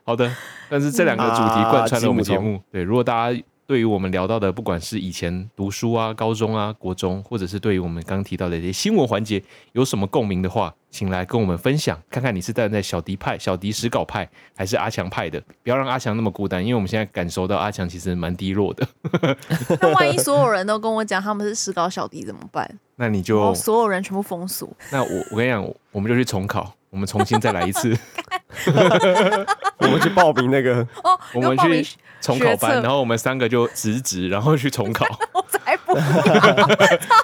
[0.03, 0.31] 好的。
[0.69, 2.61] 但是这两个主题贯穿了我们节啊目。
[2.71, 15.41] 对，如果大家对于我们聊到的，不管是以前读书啊、高中啊、国中，或者是对于我们刚刚提到的一些新闻环节，有什么共鸣的话，请来跟我们分享，看看你是站在小迪派、小迪史稿派，还是阿强派的。
[15.63, 18.87] 不要让阿强那么孤单，因为我们现在感受到阿强其实蛮低落的。
[19.81, 22.79] 那万一所有人都跟我讲他们是史稿小迪怎么办？
[22.97, 27.93] 那你就所有人全部封锁，那我我跟你讲，我们就去重考，我们重新再来一次，
[29.79, 31.85] 我们去报名那个，哦，我们去
[32.21, 35.05] 重考班，然后我们三个就辞职，然后去重考，
[35.35, 35.93] 我才不，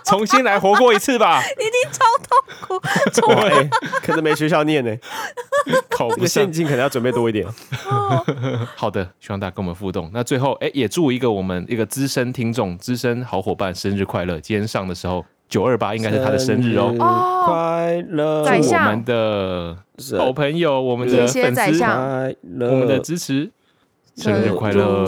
[0.04, 1.42] 重新来活过一次吧。
[1.42, 2.80] 一定超痛苦，
[3.14, 3.70] 重哇哎，
[4.04, 4.94] 可是没学校念呢，
[5.90, 6.52] 考不上这个现。
[6.52, 7.48] 金可能要准备多一点。
[8.76, 10.12] 好的，希望大家跟我们互动。
[10.14, 14.38] 那最后，哎，也祝一个我们一个资深听众、资深好伙伴生日快乐！
[14.42, 16.96] 今天上的时候，九二八应该是他的生日哦。
[16.98, 19.78] 哦快乐，宰相祝我们的
[20.18, 23.52] 好朋友、我们的谢谢粉丝、宰相，我们的支持，
[24.22, 25.04] 生日快乐，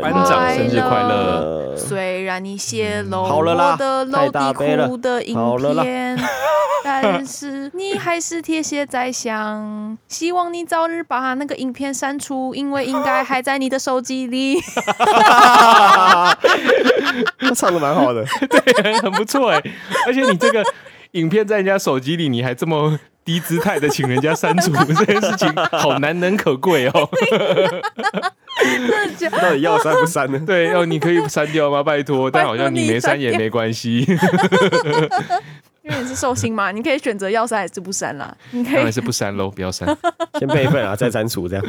[0.00, 1.76] 班长生日快乐。
[1.76, 4.52] 虽然你泄露了我的露底
[4.86, 5.36] 裤的影
[5.82, 6.18] 片，
[6.82, 14.58] 但是你还是铁血在想，希望你早日把那个影片删除，因为应该还在你的手机里。
[17.54, 19.62] 唱的蛮好的， 对，很不错哎。
[20.06, 20.64] 而且你这个
[21.12, 22.98] 影片在人家手机里，你还这么。
[23.24, 27.08] 低姿态的请人家删除 这件事情，好难能可贵哦。
[29.40, 30.38] 那你要删不删呢？
[30.46, 31.82] 对，哦，你可以删掉吗？
[31.82, 34.06] 拜托，但好像你没删也没关系。
[35.82, 38.34] 因为你是寿星嘛，你可以选择要删还是不删啦。
[38.52, 39.86] 你可以当然是不删喽，不要删，
[40.38, 41.64] 先备份啊，再删除这样。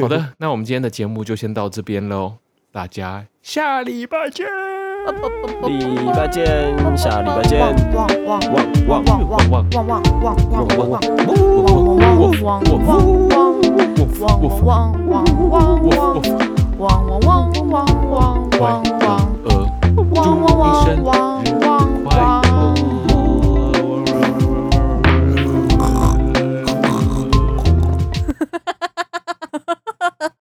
[0.00, 2.34] 好的，那我们今天的节目就先到这边喽，
[2.72, 4.79] 大家下礼拜见。
[5.66, 7.60] 礼拜见，下礼拜见。